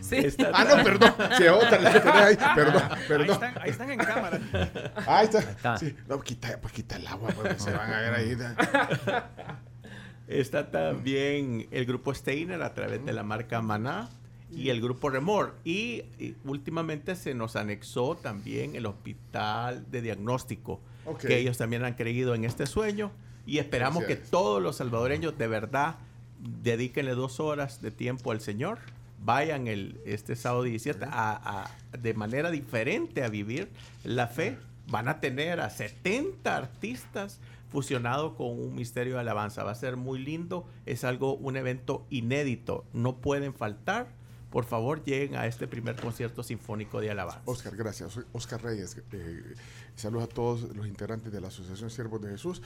[0.00, 0.16] Sí.
[0.16, 1.12] Está- Ah, no, perdón.
[1.36, 2.36] Sí, otra la tenés ahí.
[2.54, 3.20] Perdón, perdón.
[3.26, 4.40] Ahí están, ahí están en cámara.
[5.06, 5.38] Ahí está.
[5.40, 5.76] está.
[5.78, 5.94] Sí.
[6.08, 8.36] No, quita, pues quita el agua, porque se van a ver ahí.
[10.28, 14.08] Está también el grupo Steiner a través de la marca Maná
[14.50, 15.54] y el grupo Remor.
[15.64, 21.20] Y, y últimamente se nos anexó también el hospital de diagnóstico, Ok.
[21.20, 23.10] que ellos también han creído en este sueño.
[23.48, 25.96] Y esperamos que todos los salvadoreños de verdad
[26.62, 28.78] dedíquenle dos horas de tiempo al Señor.
[29.24, 33.68] Vayan el, este sábado 17 a, a- de manera diferente a vivir
[34.04, 34.56] la fe.
[34.86, 37.40] Van a tener a 70 artistas
[37.70, 39.64] fusionado con un misterio de alabanza.
[39.64, 42.84] Va a ser muy lindo, es algo, un evento inédito.
[42.92, 44.06] No pueden faltar.
[44.50, 47.42] Por favor, lleguen a este primer concierto sinfónico de alabanza.
[47.44, 48.12] Oscar, gracias.
[48.12, 48.96] Soy Oscar Reyes.
[49.12, 49.42] Eh,
[49.94, 52.62] saludos a todos los integrantes de la Asociación Siervos de Jesús.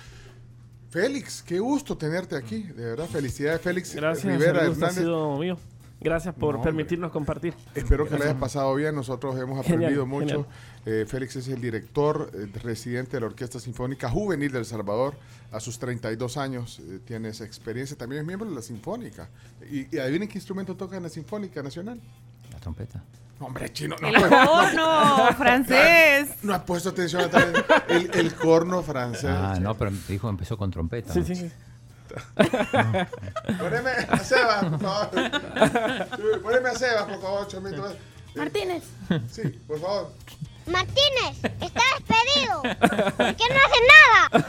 [0.92, 2.64] Félix, qué gusto tenerte aquí.
[2.64, 4.94] De verdad, felicidades, Félix Gracias, Rivera ha Hernández.
[4.94, 5.56] sido mío.
[6.02, 7.54] Gracias por No, permitirnos compartir.
[7.74, 8.94] Espero que lo hayas pasado bien.
[8.94, 10.26] Nosotros hemos Genial, aprendido mucho.
[10.28, 10.46] genial.
[10.84, 15.14] Eh, Félix es el director eh, residente de la Orquesta Sinfónica Juvenil del Salvador.
[15.50, 17.96] A sus 32 años eh, tiene esa experiencia.
[17.96, 19.30] También es miembro de la Sinfónica.
[19.70, 22.00] ¿Y, y adivinen qué instrumento toca en la Sinfónica Nacional?
[22.52, 23.02] La trompeta.
[23.42, 23.96] Hombre, chino.
[24.00, 26.30] No, El corno francés.
[26.42, 29.24] No has puesto atención a tal- el, el corno francés.
[29.30, 31.12] Ah, no, pero dijo empezó con trompeta.
[31.12, 31.50] Sí, sí, sí.
[33.58, 35.10] Poneme a Sebas, por favor.
[36.42, 37.96] Poneme a Sebas, por favor, Chomito.
[38.34, 38.84] Martínez.
[39.30, 40.12] Sí, por favor.
[40.66, 42.62] Martínez, está despedido.
[42.62, 44.46] ¿Por qué no hace nada?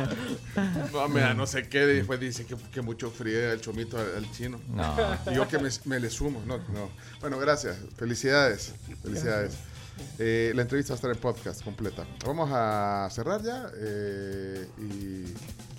[0.92, 1.86] No, mira, no sé qué.
[1.86, 4.60] Después dice que, que mucho fríe el chomito al, al chino.
[4.68, 4.94] No.
[5.30, 6.42] Y yo que me, me le sumo.
[6.46, 6.90] No, no.
[7.20, 7.76] Bueno, gracias.
[7.96, 8.74] Felicidades.
[9.02, 9.54] Felicidades.
[10.18, 12.06] Eh, la entrevista va a estar en podcast completa.
[12.26, 15.24] Vamos a cerrar ya eh, y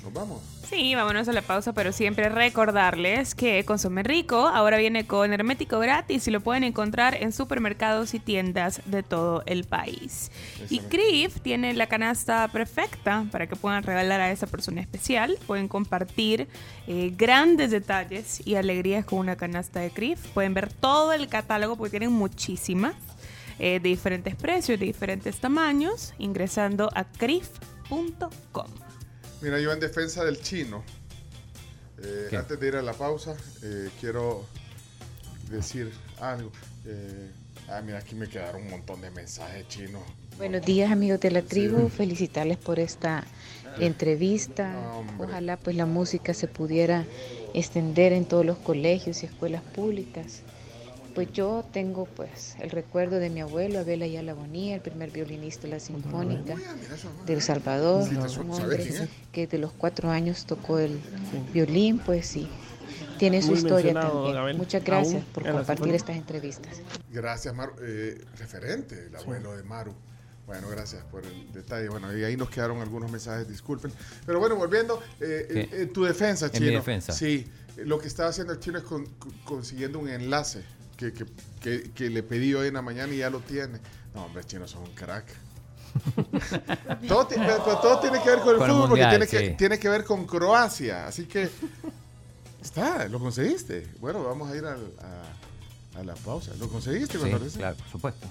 [0.04, 0.42] nos vamos.
[0.68, 5.80] Sí, vámonos a la pausa, pero siempre recordarles que Consume Rico ahora viene con hermético
[5.80, 10.32] gratis y lo pueden encontrar en supermercados y tiendas de todo el país.
[10.70, 10.80] Y.
[10.80, 15.38] Crif tiene la canasta perfecta para que puedan regalar a esa persona especial.
[15.46, 16.48] Pueden compartir
[16.88, 20.28] eh, grandes detalles y alegrías con una canasta de Crif.
[20.30, 22.96] Pueden ver todo el catálogo porque tienen muchísimas
[23.60, 28.91] eh, de diferentes precios, de diferentes tamaños, ingresando a crif.com.
[29.42, 30.84] Mira, yo en defensa del chino,
[32.04, 34.46] eh, antes de ir a la pausa, eh, quiero
[35.50, 36.52] decir algo.
[36.86, 37.32] Eh,
[37.68, 40.04] ah, mira, aquí me quedaron un montón de mensajes chinos.
[40.38, 43.24] Buenos días amigos de la tribu, felicitarles por esta
[43.80, 44.76] entrevista.
[45.18, 47.06] Ojalá pues la música se pudiera
[47.56, 50.44] extender en todos los colegios y escuelas públicas.
[51.14, 55.64] Pues yo tengo pues el recuerdo de mi abuelo Abel Ayala Bonilla, el primer violinista
[55.64, 56.56] de la Sinfónica
[57.26, 58.08] de El Salvador,
[59.32, 61.00] que de los cuatro años tocó el
[61.54, 62.48] violín, pues sí,
[63.18, 64.38] tiene su Muy historia también.
[64.38, 64.58] Abel.
[64.58, 66.82] Muchas gracias por en compartir estas entrevistas.
[67.12, 67.74] Gracias, Maru.
[67.82, 69.94] Eh, referente, el abuelo de Maru.
[70.48, 71.88] Bueno, gracias por el detalle.
[71.90, 73.92] Bueno, y ahí nos quedaron algunos mensajes, disculpen.
[74.26, 76.66] Pero bueno, volviendo, eh, en, en tu defensa, En Chino.
[76.68, 77.14] mi defensa.
[77.14, 77.48] Sí,
[77.78, 79.08] eh, lo que estaba haciendo el Chino es con-
[79.46, 80.64] consiguiendo un enlace
[81.02, 81.26] que, que,
[81.60, 83.80] que- que le pedí hoy en la mañana y ya lo tiene.
[84.14, 85.26] No, hombre, Chino, son un crack.
[87.08, 89.28] todo, ti- pero- pero todo tiene que ver con el Con el fútbol, mundial, porque
[89.28, 89.58] tiene, que, sí.
[89.58, 91.08] tiene que ver con Croacia.
[91.08, 91.50] Así que
[92.62, 93.88] está, lo conseguiste.
[94.00, 94.94] Bueno, vamos a ir al-
[95.96, 96.52] a, a la pausa.
[96.60, 97.18] ¿Lo conseguiste?
[97.20, 98.28] Sí, claro, por supuesto.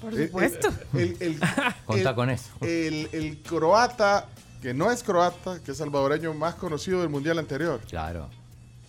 [0.00, 0.68] Por supuesto.
[0.94, 1.40] El, el-
[1.86, 2.50] Contá el- con eso.
[2.60, 4.28] El, el croata,
[4.60, 7.80] que no es croata, que es salvadoreño más conocido del mundial anterior.
[7.88, 8.30] Claro.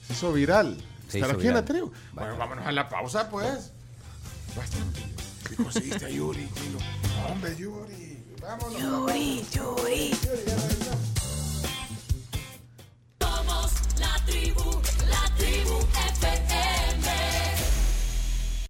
[0.08, 0.78] Se hizo viral
[1.08, 1.48] estar aquí viral.
[1.48, 1.92] en la tribu.
[2.14, 3.72] Bueno, vámonos a la pausa, pues.
[4.56, 5.02] Bastante.
[5.50, 6.48] ¿Qué conseguiste Yuri,
[7.30, 8.24] Hombre, Yuri.
[8.42, 8.82] Vámonos.
[8.82, 10.10] Yuri, Yuri.
[10.10, 10.46] Yuri
[13.20, 15.78] Somos la tribu, la tribu
[16.20, 16.55] FM.